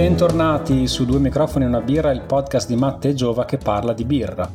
Bentornati 0.00 0.86
su 0.86 1.04
Due 1.04 1.18
microfoni 1.18 1.64
e 1.64 1.66
una 1.66 1.80
birra, 1.80 2.12
il 2.12 2.20
podcast 2.20 2.68
di 2.68 2.76
Matte 2.76 3.08
e 3.08 3.14
Giova 3.14 3.44
che 3.44 3.58
parla 3.58 3.92
di 3.92 4.04
birra. 4.04 4.48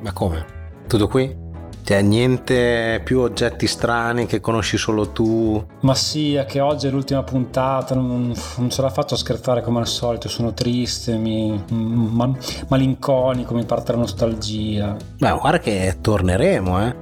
Ma 0.00 0.12
come? 0.12 0.46
Tutto 0.86 1.08
qui? 1.08 1.36
Cioè, 1.82 2.00
niente 2.00 3.00
più 3.02 3.18
oggetti 3.18 3.66
strani 3.66 4.26
che 4.26 4.38
conosci 4.38 4.76
solo 4.76 5.08
tu. 5.08 5.66
Ma 5.80 5.96
sì, 5.96 6.34
è 6.34 6.44
che 6.44 6.60
oggi 6.60 6.86
è 6.86 6.90
l'ultima 6.90 7.24
puntata, 7.24 7.96
non, 7.96 8.32
non 8.58 8.70
ce 8.70 8.80
la 8.80 8.88
faccio 8.88 9.14
a 9.14 9.18
scherzare 9.18 9.62
come 9.62 9.80
al 9.80 9.88
solito, 9.88 10.28
sono 10.28 10.54
triste, 10.54 11.16
mi, 11.16 11.60
ma, 11.70 12.32
malinconico, 12.68 13.54
mi 13.54 13.64
parte 13.64 13.90
la 13.90 13.98
nostalgia. 13.98 14.96
Beh, 15.18 15.38
guarda 15.40 15.58
che 15.58 15.96
torneremo, 16.00 16.86
eh. 16.86 16.96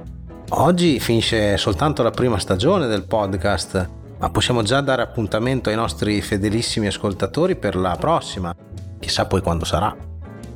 Oggi 0.49 0.99
finisce 0.99 1.57
soltanto 1.57 2.01
la 2.01 2.09
prima 2.09 2.39
stagione 2.39 2.87
del 2.87 3.05
podcast, 3.05 3.96
ma 4.19 4.29
possiamo 4.29 4.61
già 4.61 4.81
dare 4.81 5.01
appuntamento 5.01 5.69
ai 5.69 5.75
nostri 5.75 6.21
fedelissimi 6.21 6.87
ascoltatori 6.87 7.55
per 7.55 7.75
la 7.75 7.95
prossima. 7.99 8.55
Chissà 8.99 9.25
poi 9.25 9.41
quando 9.41 9.65
sarà. 9.65 9.95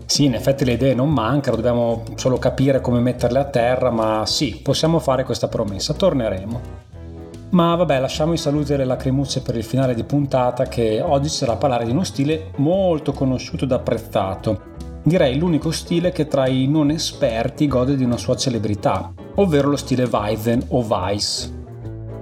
Sì, 0.05 0.25
in 0.25 0.33
effetti 0.33 0.65
le 0.65 0.73
idee 0.73 0.93
non 0.93 1.09
mancano, 1.09 1.55
dobbiamo 1.55 2.03
solo 2.15 2.37
capire 2.37 2.81
come 2.81 2.99
metterle 2.99 3.39
a 3.39 3.45
terra, 3.45 3.91
ma 3.91 4.25
sì, 4.25 4.59
possiamo 4.61 4.99
fare 4.99 5.23
questa 5.23 5.47
promessa, 5.47 5.93
torneremo. 5.93 6.89
Ma 7.51 7.75
vabbè, 7.75 7.99
lasciamo 7.99 8.33
i 8.33 8.37
saluti 8.37 8.73
e 8.73 8.77
le 8.77 8.85
lacrimucce 8.85 9.41
per 9.41 9.55
il 9.55 9.63
finale 9.63 9.93
di 9.93 10.03
puntata 10.03 10.65
che 10.65 11.01
oggi 11.01 11.29
sarà 11.29 11.53
a 11.53 11.57
parlare 11.57 11.85
di 11.85 11.91
uno 11.91 12.03
stile 12.03 12.51
molto 12.57 13.13
conosciuto 13.13 13.65
ed 13.65 13.71
apprezzato. 13.71 14.69
Direi 15.03 15.37
l'unico 15.37 15.71
stile 15.71 16.11
che 16.11 16.27
tra 16.27 16.47
i 16.47 16.67
non 16.67 16.91
esperti 16.91 17.67
gode 17.67 17.95
di 17.95 18.03
una 18.03 18.17
sua 18.17 18.35
celebrità, 18.35 19.13
ovvero 19.35 19.69
lo 19.69 19.77
stile 19.77 20.03
Weizen 20.03 20.65
o 20.69 20.81
Weiss. 20.81 21.51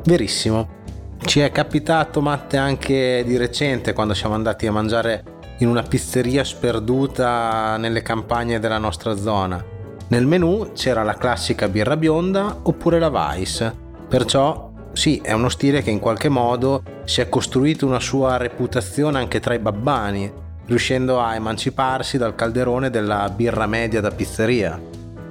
Verissimo. 0.04 0.79
Ci 1.22 1.42
è 1.42 1.52
capitato 1.52 2.22
Matte 2.22 2.58
anche 2.58 3.24
di 3.26 3.38
recente 3.38 3.94
quando 3.94 4.14
siamo 4.14 4.34
andati 4.34 4.66
a 4.66 4.72
mangiare 4.72 5.24
in 5.60 5.68
una 5.68 5.84
pizzeria 5.84 6.44
sperduta 6.44 7.78
nelle 7.78 8.02
campagne 8.02 8.60
della 8.60 8.80
nostra 8.80 9.16
zona. 9.16 9.64
Nel 10.08 10.26
menù 10.26 10.72
c'era 10.74 11.04
la 11.04 11.14
classica 11.14 11.68
birra 11.68 11.98
bionda 11.98 12.62
oppure 12.64 12.98
la 12.98 13.10
Weiss, 13.10 13.72
perciò 14.08 14.72
sì, 14.92 15.22
è 15.24 15.34
uno 15.34 15.50
stile 15.50 15.84
che 15.84 15.92
in 15.92 16.00
qualche 16.00 16.30
modo 16.30 16.82
si 17.04 17.22
è 17.22 17.30
costruito 17.30 17.86
una 17.86 18.00
sua 18.00 18.38
reputazione 18.38 19.20
anche 19.20 19.40
tra 19.40 19.54
i 19.54 19.60
babbani, 19.60 20.32
riuscendo 20.66 21.20
a 21.20 21.36
emanciparsi 21.36 22.18
dal 22.18 22.34
calderone 22.34 22.90
della 22.90 23.30
birra 23.30 23.68
media 23.68 24.02
da 24.02 24.10
pizzeria. 24.10 24.80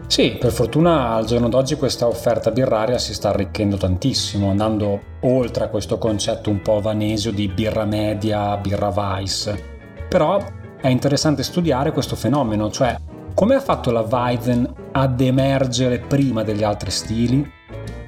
Sì, 0.09 0.37
per 0.41 0.51
fortuna 0.51 1.11
al 1.11 1.27
giorno 1.27 1.49
d'oggi 1.49 1.77
questa 1.77 2.09
offerta 2.09 2.51
birraria 2.51 2.99
si 2.99 3.15
sta 3.15 3.29
arricchendo 3.29 3.77
tantissimo, 3.77 4.51
andando 4.51 5.01
oltre 5.21 5.65
a 5.65 5.69
questo 5.69 5.99
concetto 5.99 6.51
un 6.51 6.61
po' 6.61 6.81
vanesio 6.81 7.31
di 7.31 7.47
birra 7.47 7.85
media, 7.85 8.57
birra 8.57 8.89
Weiss 8.89 9.77
però 10.09 10.43
è 10.81 10.89
interessante 10.89 11.43
studiare 11.43 11.93
questo 11.93 12.17
fenomeno, 12.17 12.71
cioè 12.71 12.97
come 13.35 13.55
ha 13.55 13.61
fatto 13.61 13.91
la 13.91 14.01
Weizen 14.01 14.73
ad 14.93 15.21
emergere 15.21 15.99
prima 15.99 16.43
degli 16.43 16.65
altri 16.65 16.91
stili? 16.91 17.49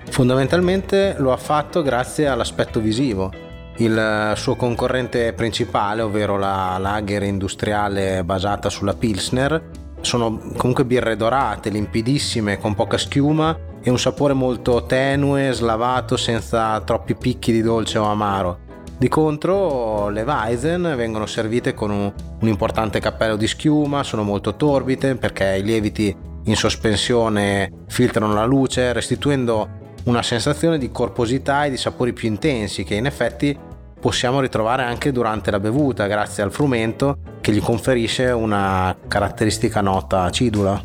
Fondamentalmente 0.09 1.15
lo 1.19 1.33
ha 1.33 1.37
fatto 1.37 1.83
grazie 1.83 2.27
all'aspetto 2.27 2.81
visivo. 2.81 3.31
Il 3.77 4.33
suo 4.35 4.57
concorrente 4.57 5.33
principale, 5.33 6.03
ovvero 6.03 6.37
la 6.37 6.77
lager 6.79 7.23
industriale 7.23 8.25
basata 8.25 8.69
sulla 8.69 8.95
Pilsner, 8.95 9.63
sono 10.01 10.41
comunque 10.57 10.85
birre 10.85 11.17
dorate, 11.17 11.71
limpidissime, 11.71 12.59
con 12.59 12.75
poca 12.75 12.99
schiuma 12.99 13.57
e 13.83 13.91
un 13.91 13.99
sapore 13.99 14.35
molto 14.35 14.85
tenue, 14.85 15.53
slavato, 15.53 16.17
senza 16.17 16.81
troppi 16.81 17.15
picchi 17.15 17.53
di 17.53 17.63
dolce 17.63 17.99
o 17.99 18.05
amaro. 18.05 18.69
Di 18.99 19.09
contro 19.09 20.11
le 20.11 20.23
Weizen 20.23 20.93
vengono 20.95 21.25
servite 21.25 21.73
con 21.73 21.91
un, 21.91 22.13
un 22.41 22.49
importante 22.49 23.01
cappello 23.01 23.37
di 23.37 23.47
schiuma, 23.47 24.03
sono 24.03 24.23
molto 24.23 24.57
torbide 24.57 25.15
perché 25.15 25.57
i 25.57 25.63
lieviti 25.63 26.15
in 26.45 26.57
sospensione 26.57 27.71
filtrano 27.89 28.35
la 28.35 28.45
luce, 28.45 28.93
restituendo 28.93 29.79
una 30.05 30.23
sensazione 30.23 30.79
di 30.79 30.91
corposità 30.91 31.65
e 31.65 31.71
di 31.71 31.77
sapori 31.77 32.13
più 32.13 32.29
intensi 32.29 32.85
che 32.85 32.95
in 32.95 33.07
effetti 33.07 33.59
possiamo 34.01 34.41
ritrovare 34.41 34.83
anche 34.83 35.13
durante 35.13 35.51
la 35.51 35.61
bevuta 35.61 36.07
grazie 36.07 36.43
al 36.43 36.53
frumento 36.53 37.19
che 37.51 37.57
gli 37.57 37.61
conferisce 37.61 38.27
una 38.31 38.97
caratteristica 39.09 39.81
nota 39.81 40.23
acidula. 40.23 40.83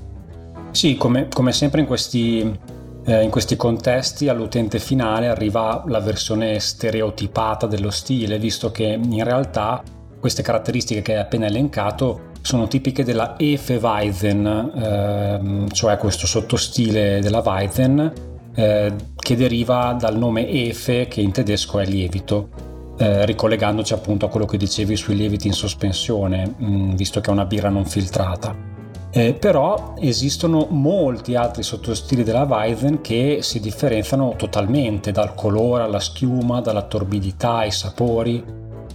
Sì, 0.72 0.96
come, 0.98 1.28
come 1.32 1.54
sempre 1.54 1.82
in 1.82 1.88
questi 1.88 2.74
eh, 3.08 3.22
in 3.22 3.30
questi 3.30 3.56
contesti 3.56 4.30
all'utente 4.30 4.80
finale 4.80 5.28
arriva 5.28 5.84
la 5.88 6.00
versione 6.00 6.60
stereotipata 6.60 7.68
dello 7.68 7.92
stile, 7.92 8.40
visto 8.40 8.72
che 8.72 9.00
in 9.00 9.24
realtà 9.24 9.84
queste 10.20 10.42
caratteristiche 10.42 11.04
che 11.04 11.14
hai 11.14 11.20
appena 11.20 11.46
elencato 11.46 12.32
sono 12.42 12.68
tipiche 12.68 13.04
della 13.04 13.36
Hefeweizen, 13.38 14.72
eh, 14.76 15.72
cioè 15.72 15.98
questo 15.98 16.26
sottostile 16.26 17.20
della 17.22 17.42
Weizen 17.46 18.14
eh, 18.56 18.94
che 19.16 19.36
deriva 19.36 19.96
dal 20.00 20.18
nome 20.18 20.50
Efe 20.50 21.08
che 21.08 21.22
in 21.22 21.32
tedesco 21.32 21.80
è 21.80 21.86
lievito. 21.86 22.74
Eh, 22.98 23.26
ricollegandoci 23.26 23.94
appunto 23.94 24.26
a 24.26 24.30
quello 24.30 24.46
che 24.46 24.58
dicevi 24.58 24.96
sui 24.96 25.16
lieviti 25.16 25.48
in 25.48 25.54
sospensione, 25.54 26.56
mh, 26.58 26.66
mm, 26.66 26.92
visto 26.96 27.20
che 27.20 27.30
è 27.30 27.34
una 27.34 27.46
birra 27.46 27.70
non 27.70 27.86
filtrata. 27.86 28.74
Eh, 29.12 29.34
però 29.34 29.94
esistono 29.98 30.68
molti 30.70 31.36
altri 31.36 31.64
sottostili 31.64 32.24
della 32.24 32.44
Weizen 32.44 33.00
che 33.00 33.40
si 33.42 33.62
differenziano 33.62 34.34
totalmente 34.38 35.12
dal 35.12 35.34
colore 35.36 35.84
alla 35.84 36.02
schiuma, 36.02 36.60
dalla 36.60 36.84
torbidità 36.84 37.60
ai 37.60 37.72
sapori. 37.72 38.44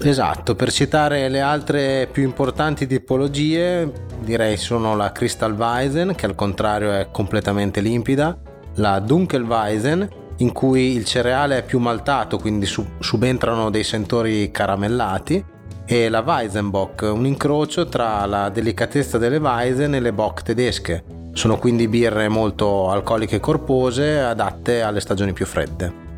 Esatto, 0.02 0.54
per 0.54 0.72
citare 0.72 1.28
le 1.28 1.40
altre 1.40 2.06
più 2.10 2.22
importanti 2.22 2.86
tipologie, 2.86 3.90
direi 4.20 4.58
sono 4.58 4.94
la 4.94 5.12
Crystal 5.12 5.54
Weizen, 5.54 6.14
che 6.14 6.26
al 6.26 6.34
contrario 6.34 6.92
è 6.92 7.08
completamente 7.10 7.80
limpida, 7.80 8.36
la 8.74 8.98
Dunkelweizen, 8.98 10.08
in 10.40 10.52
cui 10.52 10.92
il 10.92 11.04
cereale 11.04 11.58
è 11.58 11.64
più 11.64 11.78
maltato, 11.78 12.38
quindi 12.38 12.66
subentrano 12.66 13.70
dei 13.70 13.84
sentori 13.84 14.50
caramellati, 14.50 15.44
e 15.84 16.08
la 16.08 16.20
Weizenbock, 16.20 17.02
un 17.12 17.26
incrocio 17.26 17.86
tra 17.86 18.24
la 18.26 18.48
delicatezza 18.48 19.18
delle 19.18 19.38
Weizen 19.38 19.94
e 19.94 20.00
le 20.00 20.12
Bock 20.12 20.42
tedesche. 20.42 21.02
Sono 21.32 21.58
quindi 21.58 21.88
birre 21.88 22.28
molto 22.28 22.90
alcoliche 22.90 23.36
e 23.36 23.40
corpose, 23.40 24.20
adatte 24.20 24.82
alle 24.82 25.00
stagioni 25.00 25.32
più 25.32 25.46
fredde. 25.46 26.08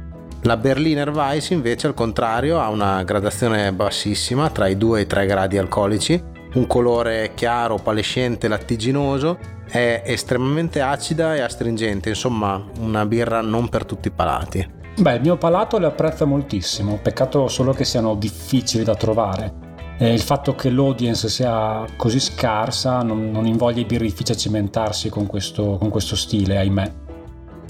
La 0.42 0.56
Berliner 0.56 1.10
Weiss 1.10 1.50
invece 1.50 1.86
al 1.86 1.94
contrario 1.94 2.60
ha 2.60 2.68
una 2.68 3.02
gradazione 3.04 3.72
bassissima 3.72 4.50
tra 4.50 4.66
i 4.66 4.76
2 4.76 4.98
e 4.98 5.02
i 5.02 5.06
3 5.06 5.26
gradi 5.26 5.56
alcolici, 5.56 6.22
un 6.54 6.66
colore 6.66 7.32
chiaro, 7.34 7.76
palescente, 7.76 8.48
lattiginoso, 8.48 9.38
è 9.72 10.02
estremamente 10.04 10.82
acida 10.82 11.34
e 11.34 11.40
astringente, 11.40 12.10
insomma 12.10 12.62
una 12.80 13.06
birra 13.06 13.40
non 13.40 13.70
per 13.70 13.86
tutti 13.86 14.08
i 14.08 14.10
palati. 14.10 14.70
Beh, 14.98 15.14
il 15.14 15.20
mio 15.22 15.38
palato 15.38 15.78
le 15.78 15.86
apprezza 15.86 16.26
moltissimo, 16.26 16.98
peccato 17.00 17.48
solo 17.48 17.72
che 17.72 17.86
siano 17.86 18.14
difficili 18.14 18.84
da 18.84 18.94
trovare. 18.94 19.70
E 19.96 20.12
il 20.12 20.20
fatto 20.20 20.54
che 20.54 20.68
l'audience 20.68 21.30
sia 21.30 21.86
così 21.96 22.20
scarsa 22.20 23.02
non, 23.02 23.30
non 23.30 23.46
invoglia 23.46 23.80
i 23.80 23.86
birrifici 23.86 24.32
a 24.32 24.34
cimentarsi 24.34 25.08
con 25.08 25.24
questo, 25.24 25.78
con 25.78 25.88
questo 25.88 26.16
stile, 26.16 26.58
ahimè. 26.58 26.92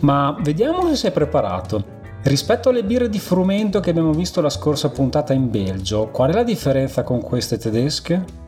Ma 0.01 0.37
vediamo 0.41 0.89
se 0.89 0.97
sei 0.97 1.13
preparato. 1.13 2.01
Rispetto 2.25 2.71
alle 2.71 2.83
birre 2.83 3.09
di 3.09 3.21
frumento 3.21 3.79
che 3.79 3.91
abbiamo 3.91 4.11
visto 4.11 4.41
la 4.41 4.51
scorsa 4.51 4.91
puntata 4.91 5.33
in 5.33 5.51
Belgio, 5.51 6.09
qual 6.09 6.31
è 6.31 6.35
la 6.35 6.43
differenza 6.43 7.05
con 7.05 7.21
queste 7.21 7.59
tedesche? 7.59 8.42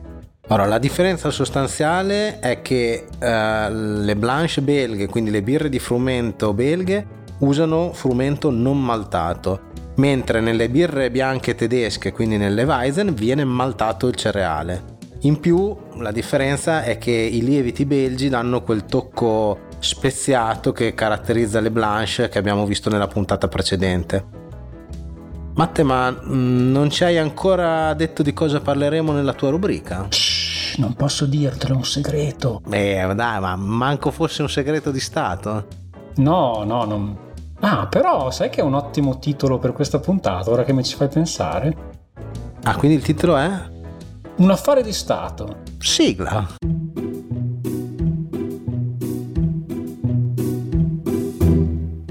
Allora, 0.47 0.67
la 0.67 0.77
differenza 0.77 1.31
sostanziale 1.31 2.39
è 2.39 2.61
che 2.61 3.07
uh, 3.09 4.03
le 4.03 4.15
blanche 4.15 4.61
belghe, 4.61 5.07
quindi 5.07 5.31
le 5.31 5.41
birre 5.41 5.69
di 5.69 5.79
frumento 5.79 6.53
belghe, 6.53 7.23
usano 7.39 7.93
frumento 7.93 8.51
non 8.51 8.79
maltato, 8.79 9.71
mentre 9.95 10.41
nelle 10.41 10.69
birre 10.69 11.09
bianche 11.09 11.55
tedesche, 11.55 12.11
quindi 12.11 12.37
nelle 12.37 12.63
Weizen, 12.63 13.15
viene 13.15 13.43
maltato 13.43 14.07
il 14.07 14.15
cereale. 14.15 14.93
In 15.21 15.39
più 15.39 15.75
la 15.97 16.11
differenza 16.11 16.83
è 16.83 16.99
che 16.99 17.11
i 17.11 17.41
lieviti 17.41 17.85
belgi 17.85 18.29
danno 18.29 18.61
quel 18.61 18.85
tocco 18.85 19.61
speziato 19.79 20.71
che 20.71 20.93
caratterizza 20.93 21.59
le 21.59 21.71
blanche 21.71 22.29
che 22.29 22.37
abbiamo 22.37 22.67
visto 22.67 22.91
nella 22.91 23.07
puntata 23.07 23.47
precedente. 23.47 24.43
Matte, 25.55 25.83
ma 25.83 26.11
mm, 26.11 26.71
non 26.71 26.89
ci 26.89 27.03
hai 27.05 27.17
ancora 27.17 27.93
detto 27.93 28.21
di 28.21 28.33
cosa 28.33 28.59
parleremo 28.59 29.13
nella 29.13 29.33
tua 29.33 29.49
rubrica? 29.49 30.07
Shh, 30.75 30.79
non 30.79 30.93
posso 30.93 31.25
dirtelo, 31.25 31.73
è 31.73 31.77
un 31.77 31.85
segreto. 31.85 32.61
Beh, 32.67 33.13
dai, 33.15 33.39
ma 33.39 33.55
manco 33.55 34.11
fosse 34.11 34.41
un 34.41 34.49
segreto 34.49 34.91
di 34.91 34.99
Stato. 34.99 35.67
No, 36.15 36.63
no, 36.65 36.83
non, 36.83 37.17
Ah, 37.61 37.87
però 37.87 38.29
sai 38.31 38.49
che 38.49 38.59
è 38.59 38.63
un 38.63 38.73
ottimo 38.73 39.17
titolo 39.17 39.57
per 39.57 39.71
questa 39.71 39.99
puntata, 39.99 40.51
ora 40.51 40.63
che 40.63 40.73
mi 40.73 40.83
ci 40.83 40.95
fai 40.95 41.07
pensare? 41.07 41.93
Ah, 42.63 42.75
quindi 42.75 42.97
il 42.97 43.03
titolo 43.03 43.37
è? 43.37 43.49
Un 44.37 44.51
affare 44.51 44.83
di 44.83 44.91
Stato. 44.91 45.63
Sigla. 45.79 46.45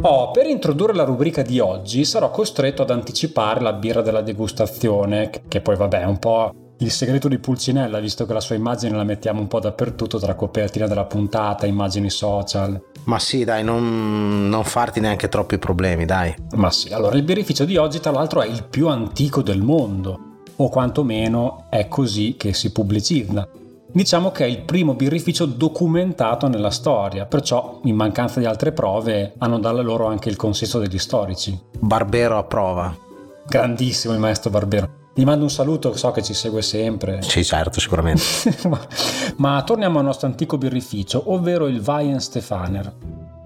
Oh, 0.00 0.30
per 0.30 0.46
introdurre 0.46 0.94
la 0.94 1.04
rubrica 1.04 1.42
di 1.42 1.60
oggi 1.60 2.04
sarò 2.04 2.30
costretto 2.30 2.82
ad 2.82 2.90
anticipare 2.90 3.60
la 3.60 3.72
birra 3.74 4.00
della 4.00 4.22
degustazione, 4.22 5.30
che 5.48 5.60
poi 5.60 5.76
vabbè 5.76 6.00
è 6.00 6.06
un 6.06 6.18
po' 6.18 6.63
il 6.78 6.90
segreto 6.90 7.28
di 7.28 7.38
Pulcinella, 7.38 8.00
visto 8.00 8.26
che 8.26 8.32
la 8.32 8.40
sua 8.40 8.56
immagine 8.56 8.96
la 8.96 9.04
mettiamo 9.04 9.40
un 9.40 9.48
po' 9.48 9.60
dappertutto, 9.60 10.18
tra 10.18 10.34
copertina 10.34 10.86
della 10.86 11.04
puntata, 11.04 11.66
immagini 11.66 12.10
social. 12.10 12.80
Ma 13.04 13.18
sì, 13.18 13.44
dai, 13.44 13.62
non, 13.62 14.48
non, 14.48 14.64
farti 14.64 15.00
neanche 15.00 15.28
troppi 15.28 15.58
problemi, 15.58 16.04
dai. 16.04 16.34
Ma 16.56 16.70
sì, 16.70 16.92
allora 16.92 17.16
il 17.16 17.22
birrificio 17.22 17.64
di 17.64 17.76
oggi, 17.76 18.00
tra 18.00 18.10
l'altro, 18.10 18.42
è 18.42 18.46
il 18.46 18.64
più 18.64 18.88
antico 18.88 19.42
del 19.42 19.62
mondo, 19.62 20.18
o 20.56 20.68
quantomeno 20.68 21.66
è 21.70 21.88
così 21.88 22.34
che 22.36 22.52
si 22.52 22.72
pubblicizza. 22.72 23.48
Diciamo 23.92 24.32
che 24.32 24.44
è 24.44 24.48
il 24.48 24.62
primo 24.62 24.94
birrificio 24.94 25.46
documentato 25.46 26.48
nella 26.48 26.70
storia, 26.70 27.26
perciò 27.26 27.78
in 27.84 27.94
mancanza 27.94 28.40
di 28.40 28.46
altre 28.46 28.72
prove 28.72 29.34
hanno 29.38 29.60
dalle 29.60 29.82
loro 29.82 30.06
anche 30.06 30.28
il 30.28 30.36
consenso 30.36 30.80
degli 30.80 30.98
storici. 30.98 31.56
Barbero 31.78 32.36
a 32.36 32.42
prova. 32.42 32.96
Grandissimo 33.46 34.12
il 34.12 34.18
maestro 34.18 34.50
Barbero. 34.50 35.03
Gli 35.16 35.22
mando 35.22 35.44
un 35.44 35.50
saluto, 35.50 35.96
so 35.96 36.10
che 36.10 36.22
ci 36.22 36.34
segue 36.34 36.60
sempre. 36.60 37.22
Sì, 37.22 37.44
certo, 37.44 37.78
sicuramente. 37.78 38.22
ma, 38.68 38.80
ma, 39.36 39.62
torniamo 39.62 40.00
al 40.00 40.04
nostro 40.04 40.26
antico 40.26 40.58
birrificio, 40.58 41.32
ovvero 41.32 41.68
il 41.68 41.80
Weihenstefaner. 41.86 42.92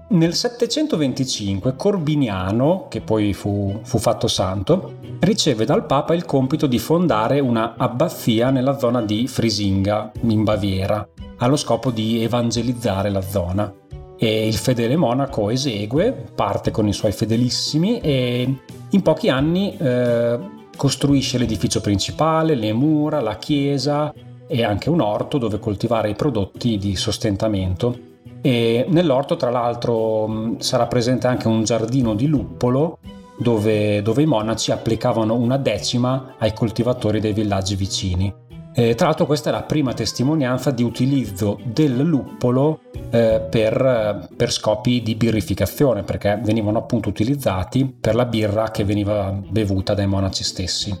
Nel 0.07 0.33
725 0.33 1.75
Corbiniano, 1.75 2.87
che 2.89 3.01
poi 3.01 3.33
fu, 3.33 3.81
fu 3.83 3.99
fatto 3.99 4.27
santo, 4.27 4.95
riceve 5.19 5.65
dal 5.65 5.85
Papa 5.85 6.15
il 6.15 6.25
compito 6.25 6.65
di 6.65 6.79
fondare 6.79 7.39
una 7.39 7.75
abbazia 7.77 8.49
nella 8.49 8.79
zona 8.79 9.03
di 9.03 9.27
Frisinga, 9.27 10.11
in 10.21 10.43
Baviera, 10.43 11.07
allo 11.37 11.55
scopo 11.55 11.91
di 11.91 12.23
evangelizzare 12.23 13.11
la 13.11 13.21
zona. 13.21 13.71
E 14.17 14.47
il 14.47 14.55
fedele 14.55 14.95
monaco 14.95 15.51
esegue, 15.51 16.31
parte 16.33 16.71
con 16.71 16.87
i 16.87 16.93
suoi 16.93 17.11
fedelissimi 17.11 17.99
e 17.99 18.55
in 18.89 19.01
pochi 19.03 19.29
anni 19.29 19.77
eh, 19.77 20.57
costruisce 20.79 21.37
l'edificio 21.37 21.81
principale, 21.81 22.55
le 22.55 22.71
mura, 22.71 23.19
la 23.19 23.35
chiesa 23.35 24.13
e 24.47 24.63
anche 24.63 24.89
un 24.89 25.01
orto 25.01 25.37
dove 25.37 25.59
coltivare 25.59 26.09
i 26.09 26.15
prodotti 26.15 26.77
di 26.77 26.95
sostentamento. 26.95 27.97
E 28.41 28.85
nell'orto, 28.87 29.35
tra 29.35 29.49
l'altro, 29.49 30.55
sarà 30.59 30.87
presente 30.87 31.27
anche 31.27 31.49
un 31.49 31.65
giardino 31.65 32.15
di 32.15 32.27
luppolo 32.27 32.99
dove, 33.37 34.01
dove 34.01 34.21
i 34.21 34.25
monaci 34.25 34.71
applicavano 34.71 35.35
una 35.35 35.57
decima 35.57 36.35
ai 36.37 36.53
coltivatori 36.53 37.19
dei 37.19 37.33
villaggi 37.33 37.75
vicini. 37.75 38.33
Eh, 38.79 38.95
tra 38.95 39.07
l'altro 39.07 39.25
questa 39.25 39.49
è 39.49 39.51
la 39.51 39.63
prima 39.63 39.93
testimonianza 39.93 40.71
di 40.71 40.83
utilizzo 40.83 41.59
del 41.65 41.97
luppolo 41.97 42.79
eh, 43.09 43.45
per, 43.49 44.29
per, 44.37 44.53
scopi 44.53 45.01
di 45.01 45.15
birrificazione, 45.15 46.03
perché 46.03 46.39
venivano 46.41 46.77
appunto 46.77 47.09
utilizzati 47.09 47.85
per 47.85 48.15
la 48.15 48.23
birra 48.23 48.71
che 48.71 48.85
veniva 48.85 49.31
bevuta 49.31 49.93
dai 49.93 50.07
monaci 50.07 50.45
stessi. 50.45 50.97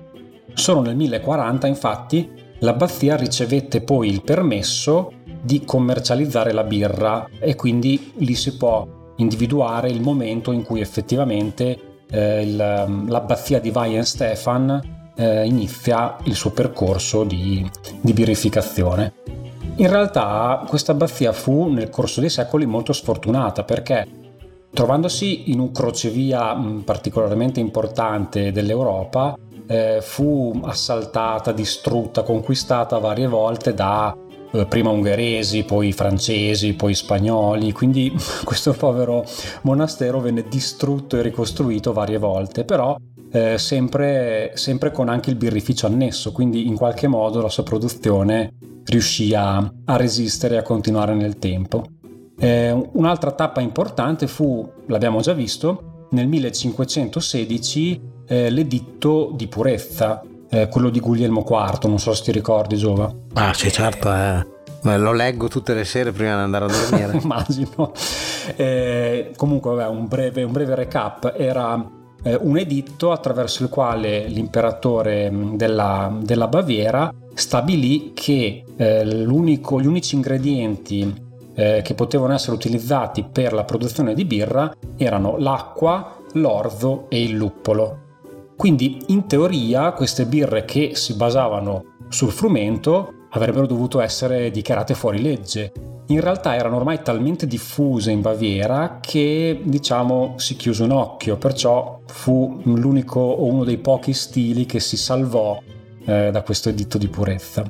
Solo 0.53 0.81
nel 0.81 0.97
1040 0.97 1.67
infatti 1.67 2.29
l'abbazia 2.59 3.15
ricevette 3.15 3.79
poi 3.79 4.09
il 4.09 4.23
permesso 4.23 5.13
di 5.41 5.63
commercializzare 5.63 6.51
la 6.51 6.65
birra 6.65 7.29
e 7.39 7.55
quindi 7.55 8.11
lì 8.17 8.35
si 8.35 8.57
può 8.57 9.13
individuare 9.15 9.89
il 9.89 10.01
momento 10.01 10.51
in 10.51 10.63
cui 10.63 10.81
effettivamente 10.81 11.79
eh, 12.11 12.41
il, 12.41 12.57
l'abbazia 12.57 13.61
di 13.61 13.71
Weihenstephan 13.73 14.97
eh, 15.19 15.45
inizia 15.45 16.15
il 16.23 16.35
suo 16.35 16.51
percorso 16.51 17.25
di, 17.25 17.69
di 17.99 18.13
birrificazione. 18.13 19.13
In 19.75 19.89
realtà 19.89 20.63
questa 20.67 20.93
abbazia 20.93 21.33
fu 21.33 21.67
nel 21.67 21.89
corso 21.89 22.21
dei 22.21 22.29
secoli 22.29 22.65
molto 22.65 22.93
sfortunata 22.93 23.63
perché 23.63 24.07
trovandosi 24.71 25.51
in 25.51 25.59
un 25.59 25.71
crocevia 25.71 26.55
particolarmente 26.85 27.59
importante 27.59 28.51
dell'Europa, 28.51 29.37
eh, 29.67 29.99
fu 30.01 30.57
assaltata, 30.63 31.51
distrutta, 31.51 32.23
conquistata 32.23 32.97
varie 32.97 33.27
volte 33.27 33.73
da 33.73 34.15
eh, 34.51 34.65
prima 34.65 34.89
ungheresi, 34.89 35.63
poi 35.63 35.91
francesi, 35.91 36.73
poi 36.73 36.93
spagnoli, 36.93 37.71
quindi 37.71 38.11
questo 38.43 38.73
povero 38.73 39.25
monastero 39.61 40.19
venne 40.19 40.47
distrutto 40.47 41.17
e 41.17 41.21
ricostruito 41.21 41.93
varie 41.93 42.17
volte, 42.17 42.63
però 42.63 42.97
eh, 43.31 43.57
sempre, 43.57 44.51
sempre, 44.55 44.91
con 44.91 45.09
anche 45.09 45.29
il 45.29 45.35
birrificio 45.35 45.85
annesso, 45.85 46.31
quindi 46.31 46.67
in 46.67 46.75
qualche 46.75 47.07
modo 47.07 47.41
la 47.41 47.49
sua 47.49 47.63
produzione 47.63 48.53
riuscì 48.85 49.33
a, 49.33 49.57
a 49.57 49.95
resistere 49.97 50.55
e 50.55 50.57
a 50.57 50.63
continuare 50.63 51.13
nel 51.13 51.37
tempo. 51.37 51.83
Eh, 52.39 52.71
un'altra 52.71 53.31
tappa 53.31 53.59
importante 53.59 54.27
fu, 54.27 54.67
l'abbiamo 54.87 55.19
già 55.19 55.33
visto, 55.33 56.07
nel 56.11 56.27
1516 56.27 58.01
eh, 58.27 58.49
l'editto 58.49 59.31
di 59.35 59.47
purezza, 59.47 60.21
eh, 60.49 60.67
quello 60.67 60.89
di 60.89 60.99
Guglielmo 60.99 61.45
IV, 61.47 61.85
non 61.85 61.99
so 61.99 62.13
se 62.13 62.23
ti 62.23 62.31
ricordi 62.31 62.77
Giova. 62.77 63.13
Ah 63.33 63.53
sì 63.53 63.71
certo, 63.71 64.11
eh. 64.11 64.97
lo 64.97 65.11
leggo 65.11 65.47
tutte 65.47 65.73
le 65.73 65.83
sere 65.83 66.11
prima 66.11 66.35
di 66.35 66.41
andare 66.41 66.65
a 66.65 66.67
dormire. 66.67 67.17
Immagino. 67.21 67.91
Eh, 68.55 69.31
comunque, 69.35 69.75
vabbè, 69.75 69.89
un 69.89 70.07
breve, 70.07 70.43
un 70.43 70.51
breve 70.51 70.75
recap. 70.75 71.33
Era 71.37 71.97
eh, 72.23 72.37
un 72.41 72.57
editto 72.57 73.11
attraverso 73.11 73.63
il 73.63 73.69
quale 73.69 74.27
l'imperatore 74.27 75.29
mm, 75.29 75.55
della, 75.55 76.17
della 76.21 76.47
Baviera 76.47 77.13
stabilì 77.33 78.11
che 78.13 78.63
eh, 78.75 79.05
gli 79.05 79.85
unici 79.87 80.15
ingredienti 80.15 81.27
eh, 81.55 81.81
che 81.83 81.93
potevano 81.93 82.33
essere 82.33 82.55
utilizzati 82.55 83.23
per 83.23 83.53
la 83.53 83.63
produzione 83.63 84.13
di 84.13 84.25
birra 84.25 84.73
erano 84.97 85.37
l'acqua, 85.37 86.17
l'orzo 86.33 87.05
e 87.09 87.23
il 87.23 87.35
luppolo. 87.35 88.07
Quindi 88.55 89.03
in 89.07 89.25
teoria 89.25 89.93
queste 89.93 90.25
birre 90.25 90.65
che 90.65 90.91
si 90.93 91.15
basavano 91.15 91.95
sul 92.09 92.31
frumento 92.31 93.13
avrebbero 93.31 93.65
dovuto 93.65 94.01
essere 94.01 94.51
dichiarate 94.51 94.93
fuori 94.95 95.21
legge 95.21 95.71
in 96.09 96.21
realtà 96.21 96.55
erano 96.55 96.77
ormai 96.77 97.01
talmente 97.03 97.45
diffuse 97.45 98.11
in 98.11 98.21
Baviera 98.21 98.97
che 98.99 99.61
diciamo 99.63 100.33
si 100.37 100.55
chiuse 100.55 100.83
un 100.83 100.91
occhio, 100.91 101.37
perciò 101.37 102.01
fu 102.07 102.61
l'unico 102.63 103.19
o 103.19 103.45
uno 103.45 103.63
dei 103.63 103.77
pochi 103.77 104.13
stili 104.13 104.65
che 104.65 104.79
si 104.79 104.97
salvò 104.97 105.61
eh, 106.05 106.31
da 106.31 106.41
questo 106.41 106.69
editto 106.69 106.97
di 106.97 107.07
purezza. 107.07 107.63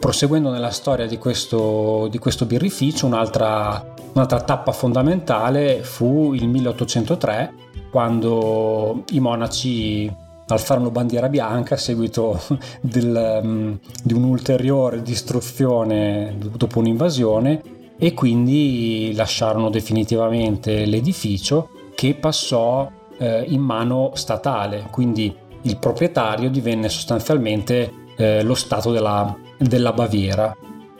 Proseguendo 0.00 0.50
nella 0.50 0.70
storia 0.70 1.06
di 1.06 1.18
questo, 1.18 2.08
di 2.10 2.18
questo 2.18 2.46
birrificio, 2.46 3.06
un'altra, 3.06 3.94
un'altra 4.14 4.40
tappa 4.40 4.72
fondamentale 4.72 5.82
fu 5.82 6.32
il 6.32 6.48
1803, 6.48 7.54
quando 7.90 9.04
i 9.10 9.20
monaci 9.20 10.10
alzarono 10.48 10.90
bandiera 10.90 11.28
bianca 11.28 11.74
a 11.74 11.78
seguito 11.78 12.40
del, 12.80 13.40
um, 13.42 13.78
di 14.02 14.14
un'ulteriore 14.14 15.02
distruzione 15.02 16.36
dopo 16.56 16.78
un'invasione 16.78 17.80
e 18.02 18.14
quindi 18.14 19.12
lasciarono 19.14 19.70
definitivamente 19.70 20.86
l'edificio 20.86 21.68
che 21.94 22.14
passò 22.14 22.90
eh, 23.16 23.44
in 23.46 23.60
mano 23.60 24.10
statale, 24.14 24.88
quindi 24.90 25.32
il 25.62 25.78
proprietario 25.78 26.50
divenne 26.50 26.88
sostanzialmente 26.88 27.92
eh, 28.16 28.42
lo 28.42 28.56
Stato 28.56 28.90
della, 28.90 29.32
della, 29.56 29.92
Baviera. 29.92 30.52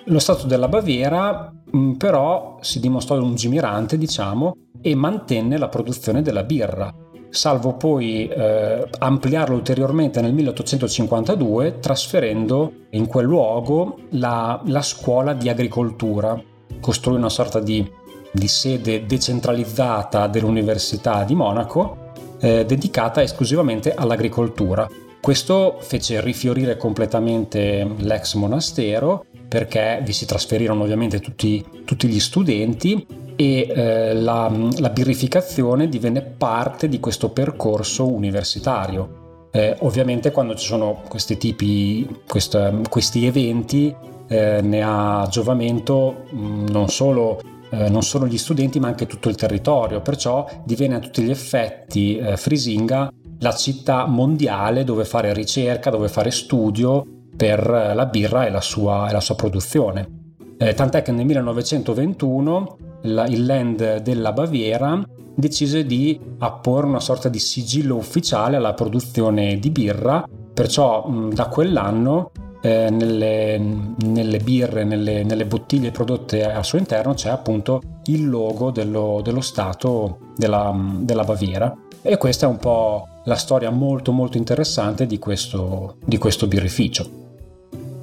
Lo 0.05 0.21
Stato 0.21 0.47
della 0.47 0.69
Baviera 0.69 1.53
mh, 1.73 1.77
mm, 1.77 1.93
però 1.95 2.59
si 2.61 2.79
dimostrò 2.79 3.17
lungimirante, 3.17 3.99
diciamo, 3.99 4.55
e 4.81 4.95
mantenne 4.95 5.59
la 5.59 5.69
produzione 5.69 6.23
della 6.23 6.45
birra, 6.45 6.95
salvo 7.31 7.75
poi 7.75 8.29
eh, 8.29 8.89
ampliarlo 9.01 9.57
ulteriormente 9.57 10.21
nel 10.21 10.35
1852 10.35 11.81
trasferendo 11.81 12.73
in 12.91 13.09
quel 13.09 13.27
luogo 13.27 13.97
la, 14.11 14.63
la 14.67 14.83
scuola 14.83 15.33
di 15.33 15.49
agricoltura 15.49 16.41
costruì 16.81 17.17
una 17.17 17.29
sorta 17.29 17.61
di, 17.61 17.89
di 18.31 18.49
sede 18.49 19.07
decentralizzata 19.07 20.27
dell'Università 20.27 21.25
di 21.25 21.35
Monaco 21.35 22.11
eh, 22.41 22.65
dedicata 22.65 23.23
esclusivamente 23.23 23.95
all'agricoltura. 23.95 24.89
Questo 25.21 25.77
fece 25.81 26.21
rifiorire 26.21 26.77
completamente 26.77 27.89
l'ex 27.99 28.35
monastero 28.35 29.25
perché 29.47 30.01
vi 30.05 30.13
si 30.13 30.27
trasferirono 30.27 30.83
ovviamente 30.83 31.21
tutti, 31.21 31.65
tutti 31.85 32.09
gli 32.09 32.19
studenti 32.19 33.07
e 33.37 33.67
eh, 33.69 34.15
la, 34.15 34.51
la, 34.79 34.91
birrificazione 34.91 35.89
divenne 35.89 36.23
parte 36.23 36.89
di 36.89 36.99
questo 36.99 37.31
percorso 37.31 38.11
universitario. 38.11 39.49
Eh, 39.53 39.77
ovviamente 39.81 40.31
quando 40.33 40.55
ci 40.57 40.67
sono 40.67 41.03
questi 41.07 41.37
tipi, 41.37 42.23
quest, 42.27 42.89
questi 42.89 43.27
eventi 43.27 43.95
eh, 44.29 44.61
ne 44.63 44.83
ha 44.83 45.27
giovamento 45.31 46.25
mh, 46.31 46.37
mm, 46.37 46.67
non 46.69 46.89
solo 46.89 47.41
eh, 47.73 47.89
non 47.89 48.03
solo 48.03 48.27
gli 48.27 48.37
studenti 48.37 48.79
ma 48.79 48.89
anche 48.89 49.07
tutto 49.07 49.29
il 49.29 49.35
territorio, 49.35 50.01
perciò 50.03 50.47
diviene 50.65 50.97
a 50.97 50.99
tutti 50.99 51.23
gli 51.23 51.31
effetti 51.31 52.19
eh, 52.19 52.37
Frisinga 52.37 53.11
la 53.39 53.55
città 53.55 54.07
mondiale 54.07 54.85
dove 54.85 55.05
fare 55.05 55.33
ricerca, 55.33 55.91
dove 55.91 56.09
fare 56.09 56.31
studio 56.31 57.05
per 57.35 57.59
eh, 57.59 57.95
la 57.95 58.07
birra 58.07 58.47
e 58.47 58.51
la 58.51 58.61
sua, 58.61 59.09
e 59.09 59.13
la 59.13 59.21
sua 59.21 59.35
produzione. 59.35 60.21
Eh, 60.59 60.75
tant'è 60.75 61.03
che 61.03 61.13
nel 61.13 61.25
1921 61.25 62.77
la, 63.03 63.27
il 63.27 63.47
land 63.47 63.97
della 64.03 64.33
Baviera 64.33 65.03
decise 65.35 65.85
di 65.85 66.21
apporre 66.39 66.87
una 66.87 67.01
sorta 67.01 67.29
di 67.29 67.39
sigillo 67.39 67.97
ufficiale 67.97 68.57
alla 68.57 68.75
produzione 68.75 69.59
di 69.59 69.71
birra, 69.71 70.29
perciò 70.53 71.09
mh, 71.09 71.33
da 71.33 71.47
quell'anno 71.47 72.31
eh, 72.63 72.91
nelle, 72.91 73.59
nelle, 73.59 74.39
birre, 74.39 74.85
nelle, 74.85 75.25
nelle, 75.25 75.45
bottiglie 75.47 75.91
prodotte 75.91 76.45
al 76.45 76.65
suo 76.65 76.79
interno 76.79 77.13
c'è 77.13 77.29
appunto 77.29 77.83
il 78.05 78.29
logo 78.29 78.71
dello, 78.71 79.21
dello 79.23 79.41
Stato 79.41 80.19
della, 80.37 80.73
della, 81.01 81.25
Baviera 81.25 81.75
e 82.01 82.17
questa 82.17 82.47
è 82.47 82.49
un 82.49 82.59
po' 82.59 83.09
la 83.25 83.35
storia 83.35 83.71
molto 83.71 84.13
molto 84.13 84.37
interessante 84.37 85.07
di 85.07 85.19
questo, 85.19 85.97
di 86.05 86.19
questo 86.19 86.47
birrificio. 86.47 87.21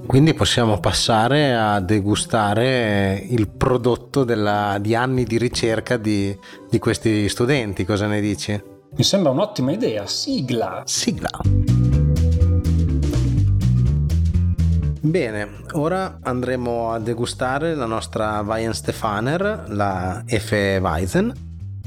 Quindi 0.06 0.34
possiamo 0.34 0.80
passare 0.80 1.56
a 1.56 1.80
degustare 1.80 3.24
il 3.30 3.48
prodotto 3.48 4.24
della, 4.24 4.78
di 4.82 4.96
anni 4.96 5.24
di 5.24 5.38
ricerca 5.38 5.98
di, 5.98 6.36
di 6.70 6.80
questi 6.80 7.30
studenti, 7.30 7.86
cosa 7.86 8.08
ne 8.08 8.20
dici? 8.20 8.60
Mi 8.96 9.04
sembra 9.04 9.32
un'ottima 9.32 9.72
idea, 9.72 10.08
sigla! 10.08 10.82
Sigla! 10.84 11.30
Bene, 15.02 15.62
ora 15.74 16.20
andremo 16.22 16.92
a 16.92 17.00
degustare 17.00 17.74
la 17.74 17.86
nostra 17.86 18.42
Weihenstefaner, 18.42 19.66
la 19.68 20.24
Efe 20.26 20.80
Weizen. 20.82 21.34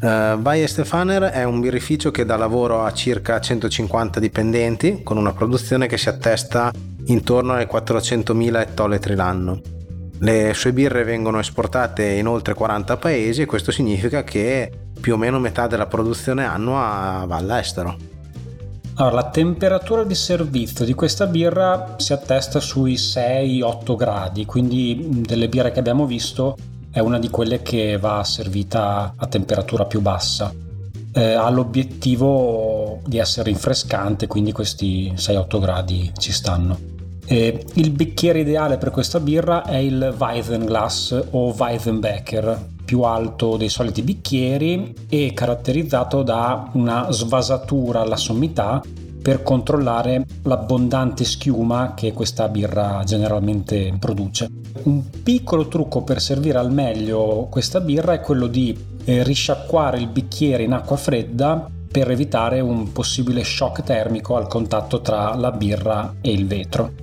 Uh, 0.01 0.07
eh, 0.07 0.33
Weihenstefaner 0.43 1.25
è 1.25 1.45
un 1.45 1.61
birrificio 1.61 2.11
che 2.11 2.25
dà 2.25 2.37
lavoro 2.37 2.85
a 2.85 2.93
circa 2.95 3.39
150 3.39 4.19
dipendenti 4.19 5.03
con 5.03 5.19
una 5.19 5.33
produzione 5.33 5.87
che 5.87 5.99
si 5.99 6.09
attesta 6.09 6.73
intorno 7.07 7.53
ai 7.53 7.69
400.000 7.71 8.61
ettolitri 8.61 9.15
l'anno. 9.15 9.61
Le 10.21 10.55
sue 10.55 10.73
birre 10.73 11.05
vengono 11.05 11.39
esportate 11.39 12.05
in 12.13 12.27
oltre 12.27 12.55
40 12.55 12.97
paesi 12.97 13.43
e 13.43 13.47
questo 13.47 13.71
significa 13.73 14.25
che 14.25 14.73
più 14.99 15.15
o 15.15 15.17
meno 15.19 15.39
metà 15.39 15.67
della 15.67 15.87
produzione 15.87 16.47
annua 16.47 17.25
va 17.27 17.37
all'estero. 17.37 18.12
Allora, 19.03 19.17
la 19.17 19.31
temperatura 19.31 20.05
di 20.05 20.15
servizio 20.15 20.85
di 20.85 20.95
questa 20.95 21.27
birra 21.27 21.97
si 21.97 22.13
attesta 22.13 22.61
sui 22.61 22.95
6-8 22.95 23.97
gradi, 23.97 24.47
quindi 24.47 25.25
delle 25.27 25.49
birre 25.49 25.73
che 25.73 25.81
abbiamo 25.81 26.07
visto 26.07 26.57
è 26.89 27.01
una 27.01 27.19
di 27.19 27.29
quelle 27.29 27.63
che 27.63 27.99
va 27.99 28.23
servita 28.23 29.15
a 29.17 29.27
temperatura 29.27 29.87
più 29.87 30.01
bassa. 30.01 30.55
Eh, 31.15 31.33
ha 31.33 31.51
l'obiettivo 31.51 33.01
di 33.05 33.19
essere 33.19 33.51
rinfrescante, 33.51 34.29
quindi 34.29 34.53
questi 34.53 35.13
6-8 35.17 35.59
gradi 35.59 36.13
ci 36.17 36.31
stanno. 36.31 36.79
Eh, 37.27 37.67
il 37.73 37.91
bicchiere 37.91 38.39
ideale 38.39 38.79
per 38.79 38.93
questa 38.93 39.19
birra 39.19 39.65
è 39.65 39.79
il 39.79 40.15
Weizenglass 40.17 41.25
o 41.31 41.53
Weizenbecker, 41.53 42.67
più 42.93 43.05
alto 43.05 43.57
dei 43.57 43.71
soliti 43.71 44.03
bicchieri 44.03 44.95
e 45.09 45.33
caratterizzato 45.33 46.23
da 46.23 46.69
una 46.75 47.11
svasatura 47.11 48.03
alla 48.03 48.19
sommità 48.19 48.83
per 49.23 49.43
controllare 49.43 50.27
l'abbondante 50.43 51.25
schiuma 51.25 51.95
che 51.95 52.13
questa 52.13 52.49
birra 52.49 53.01
generalmente 53.07 53.97
produce. 53.99 54.51
Un 54.83 55.05
piccolo 55.23 55.69
trucco 55.69 56.03
per 56.03 56.21
servire 56.21 56.59
al 56.59 56.71
meglio 56.71 57.47
questa 57.49 57.81
birra 57.81 58.13
è 58.13 58.21
quello 58.21 58.47
di 58.47 58.77
eh, 59.05 59.23
risciacquare 59.23 59.99
il 59.99 60.09
bicchiere 60.09 60.65
in 60.65 60.73
acqua 60.73 60.97
fredda 60.97 61.67
per 61.91 62.11
evitare 62.11 62.61
un 62.61 62.93
possibile 62.93 63.43
shock 63.43 63.83
termico 63.85 64.37
al 64.37 64.49
contatto 64.49 65.01
tra 65.01 65.35
la 65.35 65.51
birra 65.51 66.17
e 66.21 66.31
il 66.31 66.47
vetro. 66.47 67.02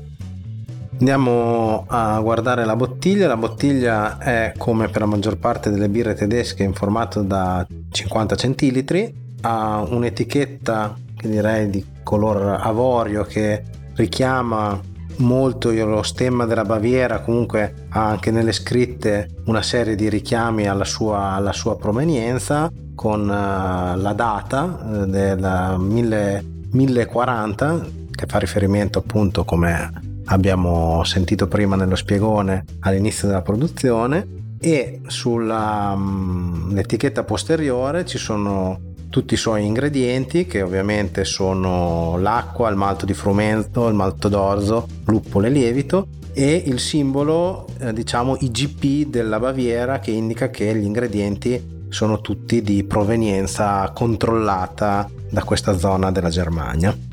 Andiamo 0.99 1.85
a 1.87 2.19
guardare 2.19 2.65
la 2.65 2.75
bottiglia. 2.75 3.27
La 3.27 3.37
bottiglia 3.37 4.17
è 4.17 4.51
come 4.57 4.89
per 4.89 4.99
la 4.99 5.07
maggior 5.07 5.37
parte 5.37 5.69
delle 5.69 5.87
birre 5.87 6.13
tedesche 6.13 6.63
in 6.63 6.73
formato 6.73 7.21
da 7.21 7.65
50 7.89 8.35
centilitri. 8.35 9.13
Ha 9.41 9.81
un'etichetta 9.87 10.97
che 11.15 11.29
direi 11.29 11.69
di 11.69 11.85
color 12.03 12.59
avorio 12.61 13.23
che 13.23 13.63
richiama 13.95 14.77
molto 15.19 15.71
lo 15.71 16.03
stemma 16.03 16.45
della 16.45 16.65
Baviera, 16.65 17.21
comunque 17.21 17.85
ha 17.89 18.09
anche 18.09 18.31
nelle 18.31 18.51
scritte 18.51 19.29
una 19.45 19.61
serie 19.61 19.95
di 19.95 20.09
richiami 20.09 20.67
alla 20.67 20.85
sua, 20.85 21.31
alla 21.31 21.53
sua 21.53 21.77
provenienza 21.77 22.69
con 22.95 23.21
uh, 23.21 23.97
la 23.97 24.13
data 24.13 24.63
uh, 24.63 25.05
del 25.05 25.75
1040 25.77 27.85
che 28.11 28.25
fa 28.27 28.37
riferimento 28.37 28.99
appunto 28.99 29.45
come 29.45 30.07
abbiamo 30.29 31.03
sentito 31.03 31.47
prima 31.47 31.75
nello 31.75 31.95
spiegone 31.95 32.65
all'inizio 32.79 33.27
della 33.27 33.41
produzione 33.41 34.37
e 34.59 35.01
sull'etichetta 35.05 37.21
mm, 37.21 37.25
posteriore 37.25 38.05
ci 38.05 38.17
sono 38.17 38.87
tutti 39.09 39.33
i 39.33 39.37
suoi 39.37 39.65
ingredienti 39.65 40.45
che 40.45 40.61
ovviamente 40.61 41.25
sono 41.25 42.17
l'acqua, 42.19 42.69
il 42.69 42.75
malto 42.75 43.05
di 43.05 43.13
frumento, 43.13 43.87
il 43.87 43.95
malto 43.95 44.27
d'orzo, 44.27 44.87
luppolo 45.05 45.47
e 45.47 45.49
lievito 45.49 46.07
e 46.33 46.61
il 46.65 46.79
simbolo 46.79 47.65
eh, 47.79 47.91
diciamo 47.91 48.37
IGP 48.39 49.09
della 49.09 49.39
Baviera 49.39 49.99
che 49.99 50.11
indica 50.11 50.49
che 50.49 50.75
gli 50.75 50.85
ingredienti 50.85 51.77
sono 51.89 52.21
tutti 52.21 52.61
di 52.61 52.83
provenienza 52.83 53.91
controllata 53.95 55.09
da 55.29 55.43
questa 55.43 55.75
zona 55.75 56.11
della 56.11 56.29
Germania. 56.29 57.08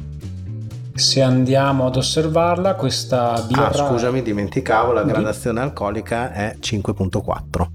Se 0.96 1.20
andiamo 1.20 1.86
ad 1.86 1.96
osservarla, 1.96 2.74
questa 2.74 3.44
birra... 3.46 3.68
Ah, 3.68 3.72
scusami, 3.72 4.22
dimenticavo, 4.22 4.92
la 4.92 5.02
gradazione 5.02 5.60
alcolica 5.60 6.32
è 6.32 6.56
5.4. 6.58 7.66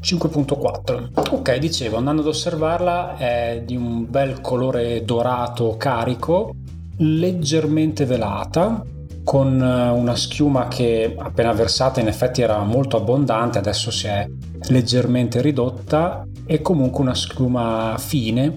5.4 0.00 1.32
ok 1.32 1.56
dicevo 1.56 1.96
andando 1.96 2.22
ad 2.22 2.28
osservarla 2.28 3.16
è 3.16 3.62
di 3.66 3.74
un 3.74 4.08
bel 4.08 4.40
colore 4.40 5.02
dorato 5.04 5.74
carico 5.76 6.54
leggermente 6.98 8.06
velata 8.06 8.84
con 9.24 9.60
eh, 9.60 9.88
una 9.90 10.14
schiuma 10.14 10.68
che 10.68 11.16
appena 11.18 11.52
versata 11.52 11.98
in 11.98 12.06
effetti 12.06 12.42
era 12.42 12.62
molto 12.62 12.96
abbondante 12.96 13.58
adesso 13.58 13.90
si 13.90 14.06
è 14.06 14.24
leggermente 14.68 15.40
ridotta 15.40 16.24
e 16.46 16.62
comunque 16.62 17.02
una 17.02 17.16
schiuma 17.16 17.96
fine 17.98 18.54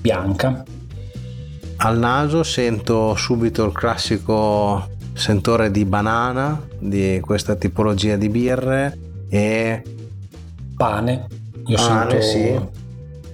bianca 0.00 0.64
al 1.82 1.98
naso 1.98 2.42
sento 2.42 3.14
subito 3.14 3.64
il 3.64 3.72
classico 3.72 4.88
sentore 5.14 5.70
di 5.70 5.84
banana 5.84 6.60
di 6.78 7.20
questa 7.20 7.54
tipologia 7.54 8.16
di 8.16 8.28
birre 8.28 8.98
e 9.28 9.82
pane. 10.76 11.26
Io 11.66 11.76
pane, 11.76 12.20
sento... 12.22 12.70
sì. 12.72 12.78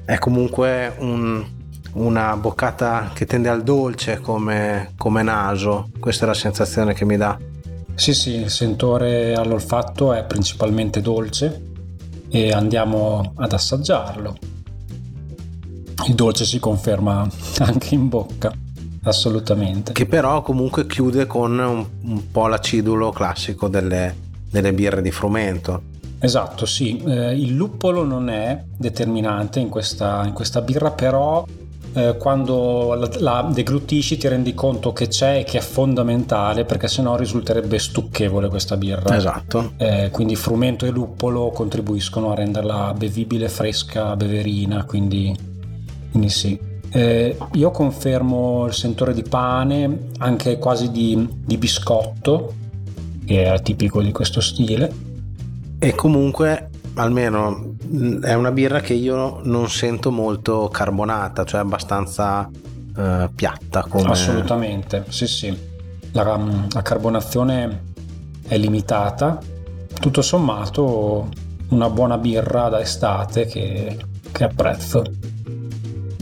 È 0.05 0.19
comunque 0.19 0.95
un, 0.99 1.45
una 1.95 2.37
boccata 2.37 3.11
che 3.13 3.27
tende 3.27 3.49
al 3.49 3.65
dolce 3.65 4.21
come, 4.21 4.93
come 4.97 5.23
naso. 5.23 5.89
Questa 5.99 6.25
è 6.25 6.29
la 6.29 6.35
sensazione 6.35 6.95
che 6.95 7.05
mi 7.05 7.17
dà. 7.17 7.37
Sì, 7.95 8.15
sì, 8.15 8.37
il 8.37 8.51
sentore 8.51 9.35
all'olfatto 9.35 10.13
è 10.13 10.25
principalmente 10.25 11.01
dolce 11.01 11.63
e 12.29 12.53
andiamo 12.53 13.33
ad 13.37 13.53
assaggiarlo 13.53 14.37
il 16.07 16.15
dolce 16.15 16.45
si 16.45 16.59
conferma 16.59 17.27
anche 17.61 17.95
in 17.95 18.09
bocca 18.09 18.53
assolutamente. 19.07 19.93
Che 19.93 20.07
però 20.07 20.43
comunque 20.43 20.87
chiude 20.87 21.27
con 21.27 21.59
un, 21.59 21.87
un 22.03 22.31
po' 22.31 22.47
l'acidulo 22.47 23.11
classico 23.11 23.69
delle, 23.69 24.15
delle, 24.51 24.73
birre 24.73 25.03
di 25.03 25.11
frumento. 25.11 25.95
Esatto 26.19 26.67
sì. 26.67 27.03
Eh, 27.07 27.33
il 27.33 27.55
luppolo 27.55 28.05
non 28.05 28.29
è 28.29 28.65
determinante 28.77 29.61
in 29.61 29.69
questa, 29.69 30.25
in 30.25 30.33
questa 30.33 30.61
birra 30.61 30.91
però 30.91 31.47
eh, 31.93 32.17
quando 32.19 32.95
la, 32.95 33.09
la, 33.19 33.51
deglutisci 33.53 34.17
ti 34.17 34.27
rendi 34.27 34.55
conto 34.55 34.93
che 34.93 35.09
c'è 35.09 35.39
e 35.39 35.45
che 35.45 35.59
è 35.59 35.61
fondamentale 35.61 36.65
perché 36.65 36.89
sennò 36.89 37.17
risulterebbe 37.17 37.79
stucchevole 37.79 38.49
questa 38.49 38.77
birra. 38.77 39.15
Esatto. 39.15 39.73
Eh, 39.77 40.09
quindi 40.11 40.37
frumento 40.37 40.85
e 40.85 40.91
luppolo 40.91 41.51
contribuiscono 41.51 42.33
a 42.33 42.35
renderla 42.35 42.93
bevibile 42.97 43.49
fresca 43.49 44.17
beverina 44.17 44.85
quindi 44.85 45.55
quindi 46.17 46.31
sì. 46.31 46.59
Eh, 46.89 47.37
io 47.53 47.71
confermo 47.71 48.65
il 48.67 48.73
sentore 48.73 49.13
di 49.13 49.23
pane, 49.23 50.09
anche 50.19 50.59
quasi 50.59 50.91
di, 50.91 51.29
di 51.45 51.59
biscotto, 51.59 52.55
che 53.27 53.53
è 53.53 53.61
tipico 53.61 54.01
di 54.01 54.13
questo 54.13 54.41
stile. 54.41 54.91
E 55.79 55.95
comunque 55.95 56.71
almeno 56.95 57.75
è 58.23 58.33
una 58.33 58.51
birra 58.51 58.81
che 58.81 58.95
io 58.95 59.41
non 59.43 59.69
sento 59.69 60.11
molto 60.11 60.69
carbonata, 60.73 61.45
cioè 61.45 61.61
abbastanza 61.61 62.49
eh, 62.97 63.29
piatta. 63.35 63.85
Come... 63.87 64.11
Assolutamente, 64.11 65.05
sì 65.09 65.27
sì. 65.27 65.55
La, 66.13 66.23
la, 66.73 66.83
carbonazione 66.83 67.83
è 68.49 68.57
limitata. 68.57 69.39
Tutto 70.01 70.23
sommato 70.23 71.29
una 71.69 71.91
buona 71.91 72.17
birra 72.17 72.71
da 72.71 72.81
estate 72.81 73.45
che, 73.45 73.99
che 74.33 74.45
apprezzo. 74.45 75.35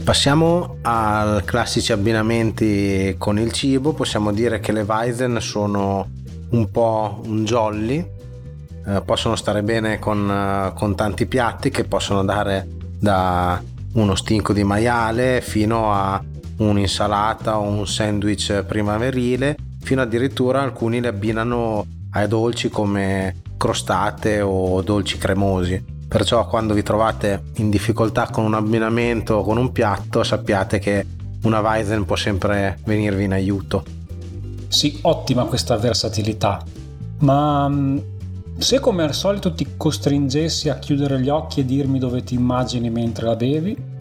Passiamo 0.05 0.77
ai 0.83 1.43
classici 1.45 1.91
abbinamenti 1.91 3.15
con 3.17 3.39
il 3.39 3.51
cibo, 3.51 3.93
possiamo 3.93 4.31
dire 4.31 4.59
che 4.59 4.71
le 4.71 4.83
Weizen 4.83 5.41
sono 5.41 6.07
un 6.51 6.69
po' 6.69 7.21
un 7.25 7.43
jolly, 7.43 8.07
eh, 8.85 9.01
possono 9.03 9.35
stare 9.35 9.63
bene 9.63 9.97
con, 9.97 10.29
eh, 10.29 10.73
con 10.75 10.93
tanti 10.93 11.25
piatti 11.25 11.71
che 11.71 11.85
possono 11.85 12.23
dare 12.23 12.67
da 12.99 13.59
uno 13.93 14.13
stinco 14.13 14.53
di 14.53 14.63
maiale 14.63 15.41
fino 15.41 15.91
a 15.91 16.23
un'insalata 16.57 17.57
o 17.57 17.63
un 17.63 17.87
sandwich 17.87 18.61
primaverile 18.61 19.57
fino 19.81 20.03
addirittura 20.03 20.61
alcuni 20.61 21.01
le 21.01 21.07
abbinano 21.07 21.83
ai 22.11 22.27
dolci 22.27 22.69
come 22.69 23.41
crostate 23.57 24.39
o 24.39 24.79
dolci 24.83 25.17
cremosi. 25.17 25.94
Perciò 26.07 26.47
quando 26.47 26.73
vi 26.73 26.83
trovate 26.83 27.45
in 27.55 27.69
difficoltà 27.69 28.29
con 28.31 28.45
un 28.45 28.53
abbinamento 28.53 29.35
o 29.35 29.43
con 29.43 29.57
un 29.57 29.71
piatto 29.71 30.23
sappiate 30.23 30.79
che 30.79 31.05
una 31.43 31.59
Weizen 31.59 32.05
può 32.05 32.15
sempre 32.15 32.79
venirvi 32.85 33.23
in 33.23 33.33
aiuto. 33.33 33.83
Sì, 34.67 34.99
ottima 35.01 35.45
questa 35.45 35.77
versatilità. 35.77 36.63
Ma 37.19 37.67
mm, 37.67 37.97
se 38.57 38.79
come 38.79 39.03
al 39.03 39.13
solito 39.13 39.53
ti 39.53 39.67
costringessi 39.77 40.69
a 40.69 40.79
chiudere 40.79 41.19
gli 41.19 41.29
occhi 41.29 41.61
e 41.61 41.65
dirmi 41.65 41.99
dove 41.99 42.23
ti 42.23 42.35
immagini 42.35 42.89
mentre 42.89 43.25
la 43.25 43.35
bevi? 43.35 43.93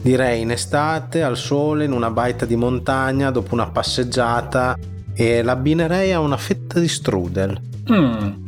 Direi 0.00 0.42
in 0.42 0.50
estate, 0.50 1.22
al 1.22 1.36
sole, 1.36 1.84
in 1.84 1.92
una 1.92 2.10
baita 2.10 2.44
di 2.44 2.56
montagna, 2.56 3.30
dopo 3.30 3.54
una 3.54 3.68
passeggiata 3.68 4.76
e 5.14 5.42
l'abbinerei 5.42 6.12
a 6.12 6.20
una 6.20 6.36
fetta 6.36 6.78
di 6.78 6.88
strudel. 6.88 7.60
Mm. 7.90 8.43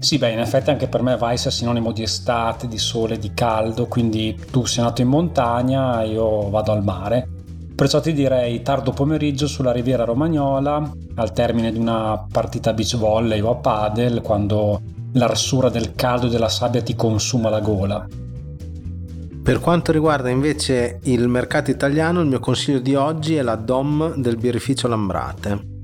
Sì, 0.00 0.16
beh, 0.16 0.30
in 0.30 0.38
effetti 0.38 0.70
anche 0.70 0.86
per 0.86 1.02
me 1.02 1.14
Weiss 1.14 1.48
è 1.48 1.50
sinonimo 1.50 1.90
di 1.90 2.02
estate, 2.02 2.68
di 2.68 2.78
sole, 2.78 3.18
di 3.18 3.32
caldo, 3.34 3.86
quindi 3.86 4.38
tu 4.50 4.64
sei 4.64 4.84
nato 4.84 5.02
in 5.02 5.08
montagna, 5.08 6.02
io 6.02 6.48
vado 6.50 6.70
al 6.70 6.84
mare. 6.84 7.28
Perciò 7.74 8.00
ti 8.00 8.12
direi 8.12 8.62
tardo 8.62 8.92
pomeriggio 8.92 9.48
sulla 9.48 9.72
riviera 9.72 10.04
romagnola, 10.04 10.92
al 11.16 11.32
termine 11.32 11.72
di 11.72 11.78
una 11.78 12.26
partita 12.30 12.70
a 12.70 12.72
beach 12.74 12.96
volley 12.96 13.40
o 13.40 13.50
a 13.50 13.56
padel, 13.56 14.20
quando 14.20 14.80
l'arsura 15.12 15.68
del 15.68 15.94
caldo 15.94 16.26
e 16.26 16.30
della 16.30 16.48
sabbia 16.48 16.82
ti 16.82 16.94
consuma 16.94 17.50
la 17.50 17.60
gola. 17.60 18.06
Per 19.42 19.60
quanto 19.60 19.92
riguarda 19.92 20.28
invece 20.28 21.00
il 21.04 21.26
mercato 21.26 21.70
italiano, 21.70 22.20
il 22.20 22.28
mio 22.28 22.38
consiglio 22.38 22.80
di 22.80 22.94
oggi 22.94 23.34
è 23.34 23.42
la 23.42 23.56
DOM 23.56 24.14
del 24.16 24.36
birrificio 24.36 24.86
Lambrate. 24.86 25.77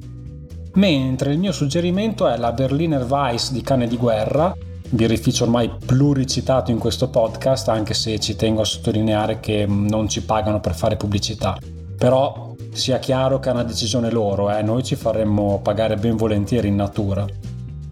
Mentre 0.75 1.33
il 1.33 1.38
mio 1.38 1.52
suggerimento 1.52 2.26
è 2.26 2.37
la 2.37 2.50
Berliner 2.50 3.04
Weiss 3.04 3.52
di 3.52 3.62
Cane 3.62 3.87
di 3.87 3.97
Guerra, 3.97 4.52
birrificio 4.88 5.45
ormai 5.45 5.71
pluricitato 5.85 6.73
in 6.73 6.78
questo 6.78 7.09
podcast, 7.11 7.69
anche 7.69 7.95
se 7.95 8.19
ci 8.19 8.35
tengo 8.35 8.62
a 8.62 8.64
sottolineare 8.64 9.38
che 9.38 9.66
non 9.69 10.09
ci 10.09 10.25
pagano 10.25 10.59
per 10.59 10.75
fare 10.75 10.97
pubblicità. 10.97 11.57
Però 11.97 12.57
sia 12.73 12.99
chiaro 12.99 13.38
che 13.38 13.50
è 13.50 13.52
una 13.52 13.62
decisione 13.62 14.11
loro, 14.11 14.50
eh? 14.50 14.62
noi 14.62 14.83
ci 14.83 14.97
faremmo 14.97 15.61
pagare 15.62 15.95
ben 15.95 16.16
volentieri 16.16 16.66
in 16.66 16.75
natura. 16.75 17.25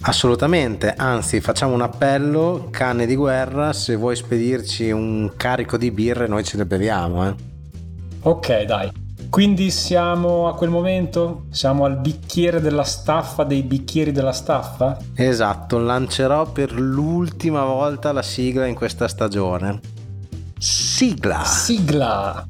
Assolutamente, 0.00 0.92
anzi 0.96 1.40
facciamo 1.40 1.74
un 1.74 1.82
appello, 1.82 2.66
cane 2.72 3.06
di 3.06 3.14
guerra, 3.14 3.72
se 3.72 3.94
vuoi 3.94 4.16
spedirci 4.16 4.90
un 4.90 5.30
carico 5.36 5.76
di 5.76 5.92
birre 5.92 6.26
noi 6.26 6.42
ce 6.42 6.56
le 6.56 6.66
beviamo. 6.66 7.28
Eh? 7.28 7.34
Ok 8.22 8.62
dai, 8.62 8.90
quindi 9.32 9.70
siamo 9.70 10.46
a 10.46 10.54
quel 10.54 10.68
momento? 10.68 11.46
Siamo 11.48 11.86
al 11.86 11.96
bicchiere 11.96 12.60
della 12.60 12.84
staffa 12.84 13.44
dei 13.44 13.62
bicchieri 13.62 14.12
della 14.12 14.30
staffa? 14.30 14.98
Esatto, 15.14 15.78
lancerò 15.78 16.52
per 16.52 16.78
l'ultima 16.78 17.64
volta 17.64 18.12
la 18.12 18.20
sigla 18.20 18.66
in 18.66 18.74
questa 18.74 19.08
stagione. 19.08 19.80
Sigla! 20.58 21.44
Sigla! 21.44 22.46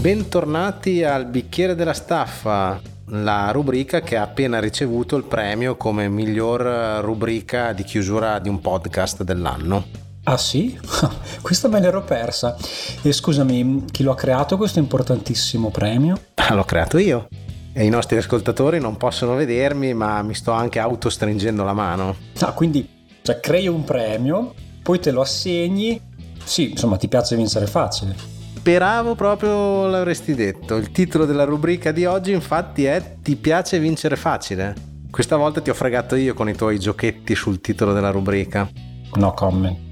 Bentornati 0.00 1.04
al 1.04 1.26
bicchiere 1.26 1.74
della 1.74 1.92
staffa, 1.92 2.80
la 3.08 3.50
rubrica 3.50 4.00
che 4.00 4.16
ha 4.16 4.22
appena 4.22 4.60
ricevuto 4.60 5.14
il 5.16 5.24
premio 5.24 5.76
come 5.76 6.08
miglior 6.08 7.02
rubrica 7.04 7.74
di 7.74 7.84
chiusura 7.84 8.38
di 8.38 8.48
un 8.48 8.62
podcast 8.62 9.24
dell'anno. 9.24 10.09
Ah 10.24 10.36
sì? 10.36 10.78
Questa 11.40 11.68
me 11.68 11.80
l'ero 11.80 12.02
persa. 12.02 12.56
E 13.02 13.12
scusami, 13.12 13.84
chi 13.90 14.02
lo 14.02 14.12
ha 14.12 14.16
creato 14.16 14.56
questo 14.56 14.78
importantissimo 14.78 15.70
premio? 15.70 16.20
Ah, 16.34 16.52
l'ho 16.54 16.64
creato 16.64 16.98
io. 16.98 17.28
E 17.72 17.84
i 17.84 17.88
nostri 17.88 18.16
ascoltatori 18.16 18.80
non 18.80 18.96
possono 18.96 19.34
vedermi, 19.34 19.94
ma 19.94 20.22
mi 20.22 20.34
sto 20.34 20.52
anche 20.52 20.78
autostringendo 20.78 21.64
la 21.64 21.72
mano. 21.72 22.16
Ah, 22.40 22.52
quindi 22.52 22.86
cioè, 23.22 23.38
crei 23.40 23.68
un 23.68 23.84
premio, 23.84 24.54
poi 24.82 24.98
te 24.98 25.10
lo 25.10 25.20
assegni. 25.20 26.00
Sì, 26.42 26.70
insomma, 26.70 26.96
ti 26.96 27.08
piace 27.08 27.36
vincere 27.36 27.66
facile. 27.66 28.16
Speravo 28.56 29.14
proprio 29.14 29.86
l'avresti 29.86 30.34
detto. 30.34 30.76
Il 30.76 30.90
titolo 30.90 31.24
della 31.24 31.44
rubrica 31.44 31.92
di 31.92 32.04
oggi 32.04 32.32
infatti 32.32 32.84
è 32.84 33.16
Ti 33.22 33.36
piace 33.36 33.78
vincere 33.78 34.16
facile? 34.16 34.74
Questa 35.10 35.36
volta 35.36 35.60
ti 35.60 35.70
ho 35.70 35.74
fregato 35.74 36.14
io 36.14 36.34
con 36.34 36.48
i 36.48 36.54
tuoi 36.54 36.78
giochetti 36.78 37.34
sul 37.34 37.60
titolo 37.60 37.92
della 37.92 38.10
rubrica. 38.10 38.68
No 39.14 39.32
comment. 39.32 39.89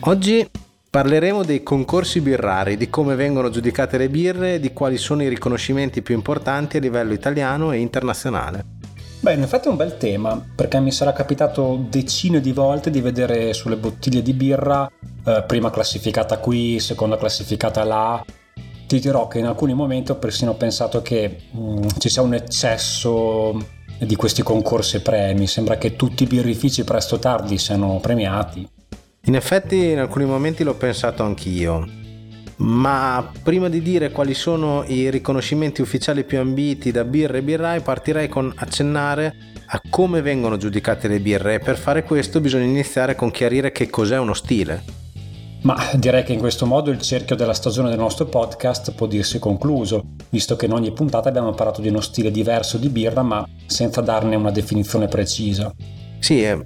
Oggi 0.00 0.48
parleremo 0.88 1.42
dei 1.42 1.62
concorsi 1.62 2.20
birrari, 2.20 2.76
di 2.76 2.88
come 2.88 3.16
vengono 3.16 3.50
giudicate 3.50 3.98
le 3.98 4.08
birre 4.08 4.60
di 4.60 4.72
quali 4.72 4.96
sono 4.96 5.22
i 5.22 5.28
riconoscimenti 5.28 6.02
più 6.02 6.14
importanti 6.14 6.76
a 6.76 6.80
livello 6.80 7.12
italiano 7.12 7.72
e 7.72 7.78
internazionale. 7.78 8.64
Beh, 9.20 9.34
in 9.34 9.42
effetti 9.42 9.66
è 9.66 9.70
un 9.70 9.76
bel 9.76 9.96
tema, 9.96 10.40
perché 10.54 10.78
mi 10.78 10.92
sarà 10.92 11.12
capitato 11.12 11.84
decine 11.90 12.40
di 12.40 12.52
volte 12.52 12.90
di 12.90 13.00
vedere 13.00 13.52
sulle 13.52 13.76
bottiglie 13.76 14.22
di 14.22 14.32
birra 14.32 14.88
eh, 15.24 15.44
prima 15.44 15.70
classificata 15.70 16.38
qui, 16.38 16.78
seconda 16.78 17.16
classificata 17.16 17.82
là. 17.82 18.24
Ti 18.86 19.00
dirò 19.00 19.26
che 19.26 19.40
in 19.40 19.46
alcuni 19.46 19.74
momenti 19.74 20.12
ho 20.12 20.16
persino 20.16 20.54
pensato 20.54 21.02
che 21.02 21.40
mh, 21.50 21.60
mm, 21.60 21.86
ci 21.98 22.08
sia 22.08 22.22
un 22.22 22.34
eccesso 22.34 23.60
di 23.98 24.14
questi 24.14 24.42
concorsi 24.42 25.02
premi. 25.02 25.48
Sembra 25.48 25.76
che 25.76 25.96
tutti 25.96 26.22
i 26.22 26.26
birrifici 26.26 26.84
presto 26.84 27.16
o 27.16 27.18
tardi 27.18 27.58
siano 27.58 27.98
premiati. 28.00 28.77
In 29.28 29.36
effetti 29.36 29.90
in 29.90 29.98
alcuni 29.98 30.24
momenti 30.24 30.64
l'ho 30.64 30.72
pensato 30.72 31.22
anch'io. 31.22 31.86
Ma 32.56 33.30
prima 33.42 33.68
di 33.68 33.82
dire 33.82 34.10
quali 34.10 34.32
sono 34.32 34.84
i 34.86 35.10
riconoscimenti 35.10 35.82
ufficiali 35.82 36.24
più 36.24 36.38
ambiti 36.38 36.90
da 36.90 37.04
birre 37.04 37.38
e 37.38 37.42
birrai, 37.42 37.82
partirei 37.82 38.28
con 38.28 38.50
accennare 38.56 39.34
a 39.66 39.82
come 39.90 40.22
vengono 40.22 40.56
giudicate 40.56 41.08
le 41.08 41.20
birre 41.20 41.54
e 41.54 41.58
per 41.58 41.76
fare 41.76 42.04
questo 42.04 42.40
bisogna 42.40 42.64
iniziare 42.64 43.14
con 43.16 43.30
chiarire 43.30 43.70
che 43.70 43.90
cos'è 43.90 44.18
uno 44.18 44.32
stile. 44.32 44.82
Ma 45.60 45.76
direi 45.96 46.24
che 46.24 46.32
in 46.32 46.38
questo 46.38 46.64
modo 46.64 46.90
il 46.90 47.02
cerchio 47.02 47.36
della 47.36 47.52
stagione 47.52 47.90
del 47.90 47.98
nostro 47.98 48.24
podcast 48.24 48.92
può 48.92 49.06
dirsi 49.06 49.38
concluso, 49.38 50.04
visto 50.30 50.56
che 50.56 50.64
in 50.64 50.72
ogni 50.72 50.92
puntata 50.92 51.28
abbiamo 51.28 51.52
parlato 51.52 51.82
di 51.82 51.88
uno 51.88 52.00
stile 52.00 52.30
diverso 52.30 52.78
di 52.78 52.88
birra, 52.88 53.22
ma 53.22 53.46
senza 53.66 54.00
darne 54.00 54.36
una 54.36 54.50
definizione 54.50 55.06
precisa. 55.06 55.70
Sì, 56.20 56.42
eh, 56.42 56.58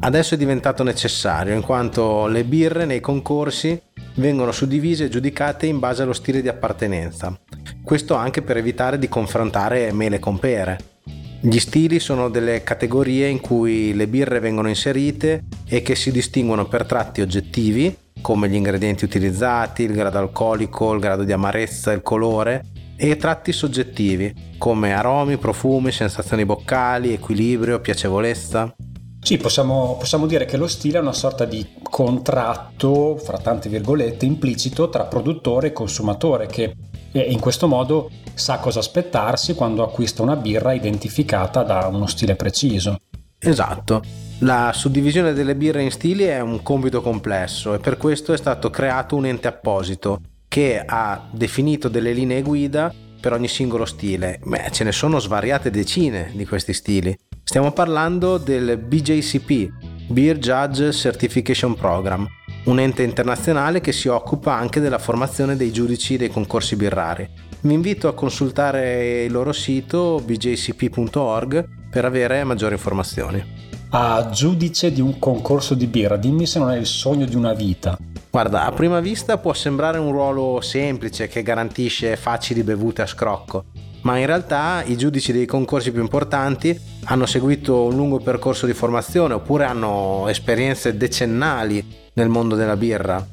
adesso 0.00 0.34
è 0.34 0.38
diventato 0.38 0.82
necessario, 0.82 1.54
in 1.54 1.62
quanto 1.62 2.26
le 2.26 2.44
birre 2.44 2.84
nei 2.84 3.00
concorsi 3.00 3.80
vengono 4.14 4.52
suddivise 4.52 5.04
e 5.04 5.08
giudicate 5.08 5.66
in 5.66 5.78
base 5.78 6.02
allo 6.02 6.12
stile 6.12 6.40
di 6.40 6.48
appartenenza. 6.48 7.38
Questo 7.82 8.14
anche 8.14 8.42
per 8.42 8.56
evitare 8.56 8.98
di 8.98 9.08
confrontare 9.08 9.92
mele 9.92 10.18
con 10.18 10.38
pere. 10.38 10.92
Gli 11.40 11.58
stili 11.58 12.00
sono 12.00 12.30
delle 12.30 12.62
categorie 12.62 13.28
in 13.28 13.40
cui 13.40 13.92
le 13.92 14.08
birre 14.08 14.40
vengono 14.40 14.68
inserite 14.68 15.44
e 15.68 15.82
che 15.82 15.94
si 15.94 16.10
distinguono 16.10 16.66
per 16.66 16.86
tratti 16.86 17.20
oggettivi, 17.20 17.94
come 18.22 18.48
gli 18.48 18.54
ingredienti 18.54 19.04
utilizzati, 19.04 19.82
il 19.82 19.92
grado 19.92 20.18
alcolico, 20.18 20.94
il 20.94 21.00
grado 21.00 21.24
di 21.24 21.32
amarezza, 21.32 21.92
il 21.92 22.00
colore, 22.00 22.64
e 22.96 23.16
tratti 23.16 23.52
soggettivi, 23.52 24.32
come 24.56 24.94
aromi, 24.94 25.36
profumi, 25.36 25.92
sensazioni 25.92 26.46
boccali, 26.46 27.12
equilibrio, 27.12 27.80
piacevolezza. 27.80 28.74
Sì, 29.24 29.38
possiamo, 29.38 29.96
possiamo, 29.98 30.26
dire 30.26 30.44
che 30.44 30.58
lo 30.58 30.68
stile 30.68 30.98
è 30.98 31.00
una 31.00 31.14
sorta 31.14 31.46
di 31.46 31.66
contratto, 31.82 33.16
fra 33.16 33.38
tante 33.38 33.70
virgolette, 33.70 34.26
implicito 34.26 34.90
tra 34.90 35.04
produttore 35.04 35.68
e 35.68 35.72
consumatore 35.72 36.46
che 36.46 36.74
in 37.12 37.40
questo 37.40 37.66
modo 37.66 38.10
sa 38.34 38.58
cosa 38.58 38.80
aspettarsi 38.80 39.54
quando 39.54 39.82
acquista 39.82 40.20
una 40.20 40.36
birra 40.36 40.74
identificata 40.74 41.62
da 41.62 41.86
uno 41.86 42.06
stile 42.06 42.36
preciso. 42.36 42.98
Esatto. 43.38 44.02
La 44.40 44.72
suddivisione 44.74 45.32
delle 45.32 45.56
birre 45.56 45.82
in 45.82 45.90
stili 45.90 46.24
è 46.24 46.40
un 46.40 46.62
compito 46.62 47.00
complesso 47.00 47.72
e 47.72 47.78
per 47.78 47.96
questo 47.96 48.34
è 48.34 48.36
stato 48.36 48.68
creato 48.68 49.16
un 49.16 49.24
ente 49.24 49.48
apposito 49.48 50.20
che 50.46 50.82
ha 50.84 51.26
definito 51.30 51.88
delle 51.88 52.12
linee 52.12 52.42
guida 52.42 52.92
per 53.18 53.32
ogni 53.32 53.48
singolo 53.48 53.86
stile. 53.86 54.38
Beh, 54.44 54.68
ce 54.70 54.84
ne 54.84 54.92
sono 54.92 55.18
svariate 55.18 55.70
decine 55.70 56.30
di 56.34 56.44
questi 56.44 56.74
stili. 56.74 57.16
Stiamo 57.44 57.72
parlando 57.72 58.38
del 58.38 58.78
BJCP, 58.78 60.08
Beer 60.08 60.38
Judge 60.38 60.90
Certification 60.92 61.74
Program, 61.74 62.26
un 62.64 62.80
ente 62.80 63.02
internazionale 63.02 63.82
che 63.82 63.92
si 63.92 64.08
occupa 64.08 64.54
anche 64.54 64.80
della 64.80 64.98
formazione 64.98 65.54
dei 65.54 65.70
giudici 65.70 66.16
dei 66.16 66.30
concorsi 66.30 66.74
birrari. 66.74 67.28
Vi 67.60 67.72
invito 67.72 68.08
a 68.08 68.14
consultare 68.14 69.24
il 69.24 69.30
loro 69.30 69.52
sito 69.52 70.22
bjcp.org 70.24 71.68
per 71.90 72.06
avere 72.06 72.42
maggiori 72.44 72.74
informazioni. 72.74 73.44
A 73.90 74.30
giudice 74.32 74.90
di 74.90 75.02
un 75.02 75.18
concorso 75.18 75.74
di 75.74 75.86
birra, 75.86 76.16
dimmi 76.16 76.46
se 76.46 76.58
non 76.58 76.70
è 76.70 76.78
il 76.78 76.86
sogno 76.86 77.26
di 77.26 77.36
una 77.36 77.52
vita. 77.52 77.96
Guarda, 78.30 78.64
a 78.64 78.72
prima 78.72 79.00
vista 79.00 79.38
può 79.38 79.52
sembrare 79.52 79.98
un 79.98 80.10
ruolo 80.10 80.60
semplice 80.62 81.28
che 81.28 81.42
garantisce 81.42 82.16
facili 82.16 82.64
bevute 82.64 83.02
a 83.02 83.06
scrocco, 83.06 83.66
ma 84.04 84.18
in 84.18 84.26
realtà 84.26 84.82
i 84.84 84.96
giudici 84.96 85.32
dei 85.32 85.46
concorsi 85.46 85.90
più 85.90 86.00
importanti 86.00 86.78
hanno 87.04 87.26
seguito 87.26 87.84
un 87.84 87.96
lungo 87.96 88.18
percorso 88.18 88.66
di 88.66 88.74
formazione 88.74 89.34
oppure 89.34 89.64
hanno 89.64 90.26
esperienze 90.28 90.96
decennali 90.96 91.84
nel 92.14 92.28
mondo 92.28 92.54
della 92.54 92.76
birra. 92.76 93.26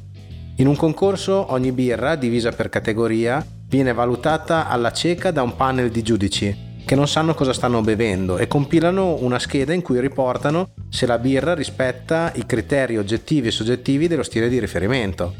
In 0.56 0.68
un 0.68 0.76
concorso 0.76 1.52
ogni 1.52 1.72
birra, 1.72 2.16
divisa 2.16 2.52
per 2.52 2.70
categoria, 2.70 3.46
viene 3.68 3.94
valutata 3.94 4.68
alla 4.68 4.92
cieca 4.92 5.32
da 5.32 5.42
un 5.42 5.56
panel 5.56 5.90
di 5.92 6.02
giudici 6.04 6.70
che 6.86 6.96
non 6.96 7.08
sanno 7.08 7.34
cosa 7.36 7.54
stanno 7.54 7.82
bevendo 7.82 8.38
e 8.38 8.48
compilano 8.48 9.18
una 9.22 9.40
scheda 9.40 9.74
in 9.74 9.82
cui 9.82 10.00
riportano 10.00 10.72
se 10.90 11.06
la 11.06 11.20
birra 11.20 11.54
rispetta 11.54 12.32
i 12.36 12.46
criteri 12.46 12.98
oggettivi 12.98 13.48
e 13.48 13.52
soggettivi 13.52 14.08
dello 14.08 14.24
stile 14.24 14.50
di 14.50 14.60
riferimento. 14.60 15.34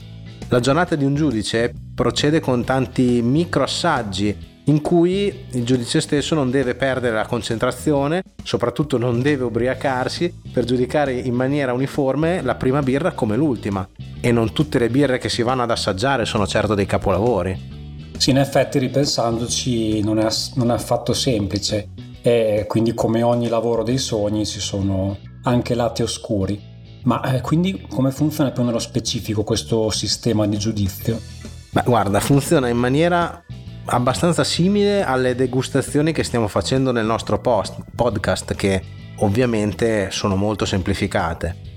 La 0.50 0.60
giornata 0.60 0.96
di 0.96 1.06
un 1.06 1.16
giudice 1.16 1.74
procede 1.96 2.42
con 2.42 2.64
tanti 2.64 3.22
micro 3.22 3.64
assaggi 3.64 4.51
in 4.66 4.82
cui 4.82 5.46
il 5.52 5.64
giudice 5.64 6.02
stesso 6.02 6.36
non 6.36 6.52
deve 6.52 6.76
perdere 6.76 7.16
la 7.16 7.26
concentrazione, 7.26 8.24
soprattutto 8.44 8.98
non 8.98 9.22
deve 9.22 9.44
ubriacarsi 9.44 10.42
per 10.52 10.66
giudicare 10.66 11.14
in 11.14 11.34
maniera 11.34 11.74
uniforme 11.74 12.42
la 12.42 12.56
prima 12.56 12.82
birra 12.82 13.12
come 13.14 13.36
l'ultima. 13.36 13.88
E 14.20 14.32
non 14.32 14.54
tutte 14.54 14.78
le 14.78 14.90
birre 14.90 15.18
che 15.18 15.30
si 15.30 15.42
vanno 15.42 15.64
ad 15.64 15.72
assaggiare 15.72 16.26
sono 16.26 16.46
certo 16.46 16.76
dei 16.76 16.86
capolavori. 16.86 17.80
Sì, 18.18 18.30
in 18.30 18.38
effetti 18.38 18.78
ripensandoci 18.78 20.02
non 20.04 20.20
è, 20.20 20.28
non 20.56 20.70
è 20.70 20.74
affatto 20.76 21.14
semplice 21.14 21.90
e 22.22 22.66
quindi 22.68 22.94
come 22.94 23.24
ogni 23.24 23.48
lavoro 23.48 23.82
dei 23.82 23.98
sogni 23.98 24.46
ci 24.46 24.60
sono 24.60 25.18
anche 25.44 25.74
lati 25.74 26.04
oscuri. 26.04 26.70
Ma 27.04 27.34
eh, 27.34 27.42
quindi 27.42 27.88
come 27.90 28.12
funziona 28.12 28.52
più 28.52 28.62
nello 28.64 28.78
specifico 28.78 29.44
questo 29.44 29.90
sistema 29.90 30.46
di 30.46 30.58
giudizio? 30.60 31.20
Beh, 31.72 31.82
guarda, 31.84 32.20
funziona 32.20 32.68
in 32.68 32.78
maniera 32.78 33.44
abbastanza 33.92 34.46
simile 34.46 35.04
alle 35.04 35.36
degustazioni 35.36 36.14
che 36.14 36.24
stiamo 36.24 36.48
facendo 36.48 36.94
nel 36.94 37.06
nostro 37.06 37.40
post, 37.40 37.76
podcast 37.94 38.56
che 38.56 38.82
ovviamente 39.18 40.10
sono 40.12 40.38
molto 40.38 40.66
semplificate. 40.66 41.70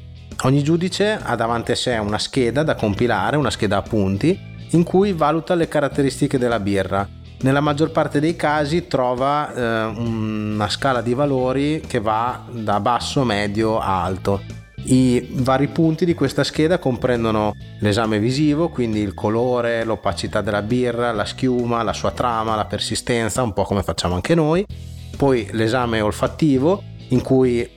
Ogni 0.43 0.63
giudice 0.63 1.19
ha 1.21 1.35
davanti 1.35 1.73
a 1.73 1.77
sé 1.77 1.97
una 1.97 2.19
scheda 2.19 2.63
da 2.63 2.77
compilare, 2.77 3.37
una 3.37 3.51
scheda 3.51 3.79
a 3.79 3.83
punti 3.83 4.39
in 4.71 4.85
cui 4.85 5.13
valuta 5.13 5.55
le 5.55 5.67
caratteristiche 5.67 6.39
della 6.39 6.61
birra. 6.61 7.07
Nella 7.41 7.61
maggior 7.61 7.91
parte 7.91 8.21
dei 8.21 8.37
casi 8.37 8.87
trova 8.87 9.53
eh, 9.53 9.85
una 9.99 10.69
scala 10.69 11.01
di 11.01 11.15
valori 11.15 11.83
che 11.87 11.99
va 11.99 12.45
da 12.49 12.79
basso, 12.79 13.25
medio 13.25 13.81
a 13.81 14.05
alto. 14.05 14.64
I 14.87 15.29
vari 15.31 15.69
punti 15.69 16.05
di 16.05 16.15
questa 16.15 16.45
scheda 16.45 16.79
comprendono 16.79 17.55
l'esame 17.79 18.19
visivo, 18.19 18.69
quindi 18.69 19.01
il 19.01 19.15
colore, 19.15 19.85
l'opacità 19.85 20.43
della 20.43 20.63
birra, 20.63 21.13
la 21.13 21.25
schiuma, 21.25 21.83
la 21.83 21.95
sua 21.95 22.11
trama, 22.11 22.55
la 22.55 22.67
persistenza, 22.67 23.43
un 23.43 23.55
po' 23.55 23.65
come 23.65 23.83
facciamo 23.83 24.15
anche 24.15 24.35
noi. 24.35 24.67
Poi 25.17 25.49
l'esame 25.53 26.01
olfattivo, 26.01 26.83
in 27.09 27.23
cui 27.23 27.69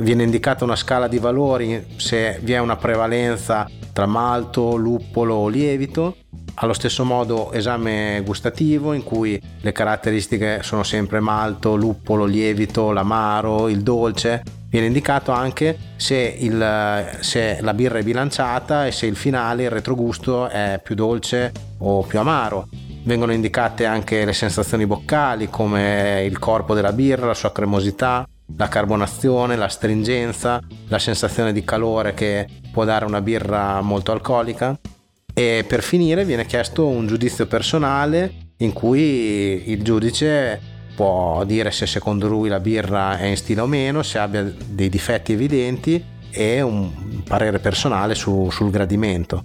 viene 0.00 0.24
indicata 0.24 0.64
una 0.64 0.76
scala 0.76 1.06
di 1.06 1.18
valori 1.18 1.86
se 1.96 2.40
vi 2.42 2.52
è 2.52 2.58
una 2.58 2.76
prevalenza 2.76 3.68
tra 3.92 4.06
malto, 4.06 4.76
luppolo 4.76 5.34
o 5.34 5.48
lievito. 5.48 6.16
Allo 6.54 6.72
stesso 6.74 7.04
modo 7.04 7.52
esame 7.52 8.20
gustativo 8.24 8.92
in 8.92 9.04
cui 9.04 9.40
le 9.60 9.72
caratteristiche 9.72 10.60
sono 10.62 10.82
sempre 10.82 11.20
malto, 11.20 11.76
luppolo, 11.76 12.26
lievito, 12.26 12.90
l'amaro, 12.92 13.68
il 13.68 13.82
dolce. 13.82 14.42
Viene 14.70 14.86
indicato 14.86 15.32
anche 15.32 15.76
se, 15.96 16.36
il, 16.38 17.16
se 17.18 17.58
la 17.60 17.74
birra 17.74 17.98
è 17.98 18.04
bilanciata 18.04 18.86
e 18.86 18.92
se 18.92 19.06
il 19.06 19.16
finale, 19.16 19.64
il 19.64 19.70
retrogusto 19.70 20.48
è 20.48 20.80
più 20.80 20.94
dolce 20.94 21.52
o 21.78 22.04
più 22.04 22.20
amaro. 22.20 22.68
Vengono 23.02 23.32
indicate 23.32 23.84
anche 23.84 24.24
le 24.24 24.32
sensazioni 24.32 24.86
boccali 24.86 25.50
come 25.50 26.22
il 26.24 26.38
corpo 26.38 26.74
della 26.74 26.92
birra, 26.92 27.26
la 27.26 27.34
sua 27.34 27.50
cremosità, 27.50 28.24
la 28.56 28.68
carbonazione, 28.68 29.56
la 29.56 29.66
stringenza, 29.66 30.60
la 30.86 30.98
sensazione 31.00 31.52
di 31.52 31.64
calore 31.64 32.14
che 32.14 32.46
può 32.70 32.84
dare 32.84 33.04
una 33.04 33.20
birra 33.20 33.80
molto 33.80 34.12
alcolica 34.12 34.78
e 35.34 35.64
per 35.66 35.82
finire 35.82 36.24
viene 36.24 36.46
chiesto 36.46 36.86
un 36.86 37.08
giudizio 37.08 37.46
personale 37.46 38.52
in 38.58 38.72
cui 38.72 39.70
il 39.70 39.82
giudice 39.82 40.60
può 41.00 41.44
dire 41.44 41.70
se 41.70 41.86
secondo 41.86 42.28
lui 42.28 42.50
la 42.50 42.60
birra 42.60 43.16
è 43.16 43.24
in 43.24 43.36
stile 43.38 43.62
o 43.62 43.66
meno, 43.66 44.02
se 44.02 44.18
abbia 44.18 44.42
dei 44.42 44.90
difetti 44.90 45.32
evidenti 45.32 46.04
e 46.30 46.60
un 46.60 47.22
parere 47.24 47.58
personale 47.58 48.14
su, 48.14 48.50
sul 48.50 48.70
gradimento. 48.70 49.42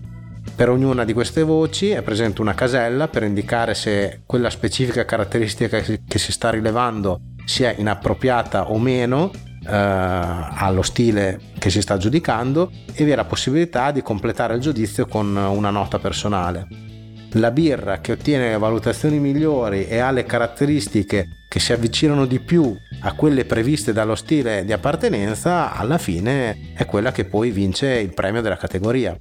Per 0.54 0.68
ognuna 0.68 1.06
di 1.06 1.13
queste 1.13 1.44
voci 1.44 1.91
è 1.91 2.02
presente 2.02 2.41
una 2.41 2.54
casella 2.56 3.08
per 3.08 3.24
indicare 3.24 3.74
se 3.74 4.24
quella 4.26 4.50
specifica 4.50 5.06
caratteristica 5.06 5.80
che 5.80 6.20
si 6.20 6.34
sta 6.34 6.50
rilevando 6.50 7.22
sia 7.46 7.72
inappropriata 7.72 8.72
o 8.72 8.78
meno 8.78 9.32
eh, 9.34 9.70
allo 9.70 10.82
stile 10.82 11.39
che 11.58 11.70
si 11.70 11.80
sta 11.80 11.96
giudicando 11.96 12.70
e 12.91 13.06
vi 13.06 13.12
è 13.12 13.15
la 13.15 13.24
possibilità 13.24 13.91
di 13.91 14.02
completare 14.02 14.56
il 14.56 14.60
giudizio 14.60 15.06
con 15.06 15.34
una 15.34 15.70
nota 15.70 16.00
personale. 16.00 16.95
La 17.34 17.52
birra 17.52 18.00
che 18.00 18.14
ottiene 18.14 18.58
valutazioni 18.58 19.20
migliori 19.20 19.88
e 19.88 19.98
ha 19.98 20.12
le 20.12 20.24
caratteristiche 20.24 21.28
che 21.50 21.60
si 21.60 21.74
avvicinano 21.74 22.26
di 22.26 22.40
più 22.40 22.76
a 23.02 23.14
quelle 23.14 23.46
previste 23.46 23.94
dallo 23.94 24.16
stile 24.16 24.66
di 24.66 24.72
appartenenza, 24.72 25.74
alla 25.74 25.98
fine 25.98 26.74
è 26.76 26.86
quella 26.86 27.12
che 27.12 27.26
poi 27.26 27.52
vince 27.52 27.88
il 28.00 28.14
premio 28.14 28.42
della 28.42 28.58
categoria. 28.58 29.18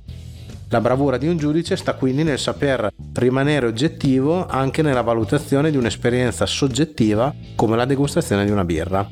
La 0.68 0.80
bravura 0.80 1.18
di 1.18 1.28
un 1.28 1.36
giudice 1.36 1.76
sta 1.76 1.94
quindi 1.94 2.24
nel 2.24 2.38
saper 2.38 2.90
rimanere 3.14 3.66
oggettivo 3.66 4.46
anche 4.46 4.82
nella 4.82 5.02
valutazione 5.02 5.70
di 5.70 5.76
un'esperienza 5.76 6.46
soggettiva 6.46 7.32
come 7.54 7.76
la 7.76 7.84
degustazione 7.84 8.44
di 8.44 8.50
una 8.50 8.64
birra. 8.64 9.08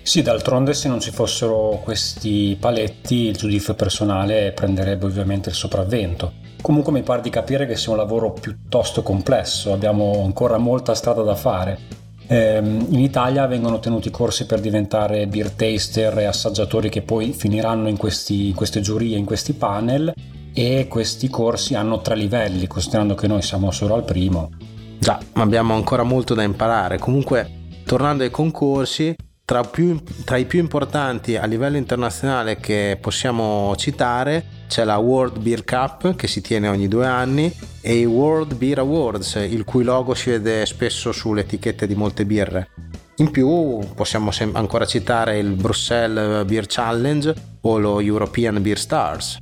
Sì, 0.00 0.22
d'altronde 0.22 0.72
se 0.72 0.88
non 0.88 1.00
ci 1.00 1.10
fossero 1.10 1.80
questi 1.84 2.56
paletti 2.58 3.26
il 3.26 3.36
giudizio 3.36 3.74
personale 3.74 4.52
prenderebbe 4.52 5.04
ovviamente 5.04 5.50
il 5.50 5.54
sopravvento. 5.54 6.32
Comunque 6.60 6.92
mi 6.92 7.02
pare 7.02 7.22
di 7.22 7.30
capire 7.30 7.66
che 7.66 7.76
sia 7.76 7.92
un 7.92 7.98
lavoro 7.98 8.32
piuttosto 8.32 9.02
complesso, 9.02 9.72
abbiamo 9.72 10.22
ancora 10.24 10.58
molta 10.58 10.94
strada 10.94 11.22
da 11.22 11.34
fare. 11.34 11.78
Ehm, 12.26 12.86
in 12.90 13.00
Italia 13.00 13.46
vengono 13.46 13.78
tenuti 13.78 14.10
corsi 14.10 14.44
per 14.44 14.60
diventare 14.60 15.26
beer 15.26 15.50
taster 15.52 16.18
e 16.18 16.24
assaggiatori 16.24 16.90
che 16.90 17.02
poi 17.02 17.32
finiranno 17.32 17.88
in, 17.88 17.96
questi, 17.96 18.48
in 18.48 18.54
queste 18.54 18.80
giurie, 18.80 19.16
in 19.16 19.24
questi 19.24 19.54
panel 19.54 20.12
e 20.52 20.86
questi 20.88 21.28
corsi 21.28 21.74
hanno 21.74 22.00
tre 22.00 22.16
livelli, 22.16 22.66
considerando 22.66 23.14
che 23.14 23.28
noi 23.28 23.42
siamo 23.42 23.70
solo 23.70 23.94
al 23.94 24.04
primo. 24.04 24.50
Già, 24.98 25.18
ma 25.34 25.42
abbiamo 25.42 25.74
ancora 25.74 26.02
molto 26.02 26.34
da 26.34 26.42
imparare. 26.42 26.98
Comunque, 26.98 27.48
tornando 27.84 28.24
ai 28.24 28.30
concorsi, 28.30 29.14
tra, 29.48 29.62
più, 29.62 29.98
tra, 30.26 30.36
i 30.36 30.44
più 30.44 30.58
importanti 30.58 31.38
a 31.38 31.46
livello 31.46 31.78
internazionale 31.78 32.58
che 32.58 32.98
possiamo 33.00 33.74
citare 33.76 34.44
c'è 34.68 34.84
la 34.84 34.98
World 34.98 35.38
Beer 35.38 35.64
Cup 35.64 36.16
che 36.16 36.26
si 36.26 36.42
tiene 36.42 36.68
ogni 36.68 36.86
due 36.86 37.06
anni 37.06 37.50
e 37.80 37.94
i 37.94 38.04
World 38.04 38.56
Beer 38.56 38.80
Awards, 38.80 39.36
il 39.36 39.64
cui 39.64 39.84
logo 39.84 40.12
si 40.12 40.28
vede 40.28 40.66
spesso 40.66 41.12
sulle 41.12 41.40
etichette 41.40 41.86
di 41.86 41.94
molte 41.94 42.26
birre. 42.26 42.68
In 43.16 43.30
più 43.30 43.78
possiamo 43.94 44.32
sem- 44.32 44.54
ancora 44.54 44.84
citare 44.84 45.38
il 45.38 45.52
Bruxelles 45.52 46.44
Beer 46.44 46.66
Challenge 46.66 47.34
o 47.62 47.78
lo 47.78 48.00
European 48.00 48.60
Beer 48.60 48.78
Stars. 48.78 49.38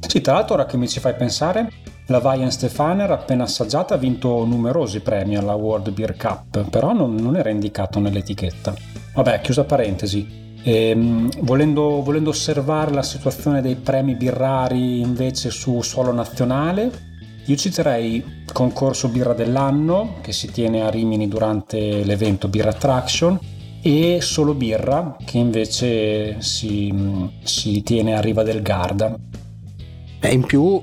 Sì, 0.00 0.20
tra 0.20 0.32
l'altro 0.32 0.54
ora 0.54 0.66
che 0.66 0.76
mi 0.76 0.88
ci 0.88 0.98
fai 0.98 1.14
pensare, 1.14 1.70
la 2.06 2.18
Weihen 2.18 2.50
Stefaner 2.50 3.10
appena 3.10 3.44
assaggiata 3.44 3.94
ha 3.94 3.98
vinto 3.98 4.44
numerosi 4.44 5.00
premi 5.00 5.36
alla 5.36 5.54
World 5.54 5.90
Beer 5.90 6.16
Cup, 6.16 6.68
però 6.68 6.92
non, 6.92 7.14
non 7.14 7.36
era 7.36 7.48
indicato 7.48 7.98
nell'etichetta. 7.98 8.74
Vabbè, 9.14 9.40
chiusa 9.40 9.64
parentesi. 9.64 10.42
E, 10.62 10.88
ehm, 10.90 11.30
volendo, 11.40 12.02
volendo 12.02 12.30
osservare 12.30 12.92
la 12.92 13.02
situazione 13.02 13.62
dei 13.62 13.76
premi 13.76 14.16
birrari 14.16 15.00
invece 15.00 15.50
su 15.50 15.80
suolo 15.80 16.12
nazionale, 16.12 16.90
io 17.46 17.56
citerei 17.56 18.42
concorso 18.52 19.08
birra 19.08 19.34
dell'anno 19.34 20.16
che 20.20 20.32
si 20.32 20.50
tiene 20.50 20.82
a 20.82 20.90
Rimini 20.90 21.28
durante 21.28 22.04
l'evento 22.04 22.48
Beer 22.48 22.68
Attraction 22.68 23.38
e 23.82 24.20
Solo 24.22 24.54
Birra 24.54 25.16
che 25.22 25.36
invece 25.36 26.40
si, 26.40 27.30
si 27.42 27.82
tiene 27.82 28.16
a 28.16 28.20
Riva 28.20 28.42
del 28.42 28.62
Garda. 28.62 29.14
E 30.20 30.32
in 30.32 30.44
più, 30.44 30.82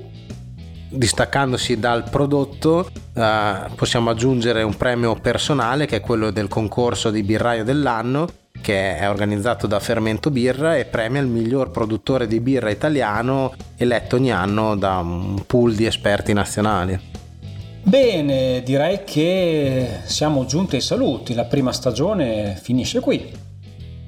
distaccandosi 0.92 1.78
dal 1.78 2.04
prodotto, 2.08 2.88
eh, 3.14 3.54
possiamo 3.74 4.10
aggiungere 4.10 4.62
un 4.62 4.76
premio 4.76 5.14
personale 5.16 5.86
che 5.86 5.96
è 5.96 6.00
quello 6.00 6.30
del 6.30 6.48
concorso 6.48 7.10
di 7.10 7.22
birraio 7.22 7.64
dell'anno 7.64 8.28
che 8.62 8.96
è 8.96 9.10
organizzato 9.10 9.66
da 9.66 9.80
Fermento 9.80 10.30
Birra 10.30 10.76
e 10.76 10.84
premia 10.84 11.20
il 11.20 11.26
miglior 11.26 11.70
produttore 11.70 12.26
di 12.26 12.40
birra 12.40 12.70
italiano 12.70 13.52
eletto 13.76 14.16
ogni 14.16 14.30
anno 14.30 14.76
da 14.76 14.98
un 14.98 15.42
pool 15.46 15.74
di 15.74 15.84
esperti 15.84 16.32
nazionali. 16.32 17.10
Bene, 17.82 18.62
direi 18.62 19.02
che 19.04 20.02
siamo 20.04 20.44
giunti 20.44 20.76
ai 20.76 20.80
saluti, 20.80 21.34
la 21.34 21.44
prima 21.44 21.72
stagione 21.72 22.56
finisce 22.62 23.00
qui. 23.00 23.28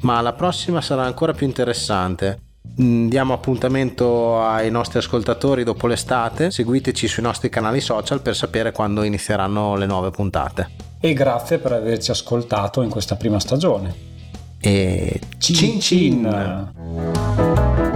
Ma 0.03 0.21
la 0.21 0.33
prossima 0.33 0.81
sarà 0.81 1.03
ancora 1.03 1.33
più 1.33 1.47
interessante. 1.47 2.44
Mm, 2.81 3.09
diamo 3.09 3.35
appuntamento 3.35 4.41
ai 4.41 4.71
nostri 4.71 4.99
ascoltatori 4.99 5.63
dopo 5.63 5.87
l'estate, 5.87 6.51
seguiteci 6.51 7.07
sui 7.07 7.23
nostri 7.23 7.49
canali 7.49 7.81
social 7.81 8.21
per 8.21 8.35
sapere 8.35 8.73
quando 8.73 9.05
inizieranno 9.05 9.77
le 9.77 9.87
nuove 9.87 10.11
puntate. 10.11 10.71
E 10.99 11.13
grazie 11.13 11.59
per 11.59 11.73
averci 11.73 12.11
ascoltato 12.11 12.83
in 12.83 12.91
questa 12.91 13.15
prima 13.15 13.39
stagione. 13.39 14.13
E 14.59 15.21
cin 15.39 15.81
cin! 15.81 15.81
cin. 15.81 17.93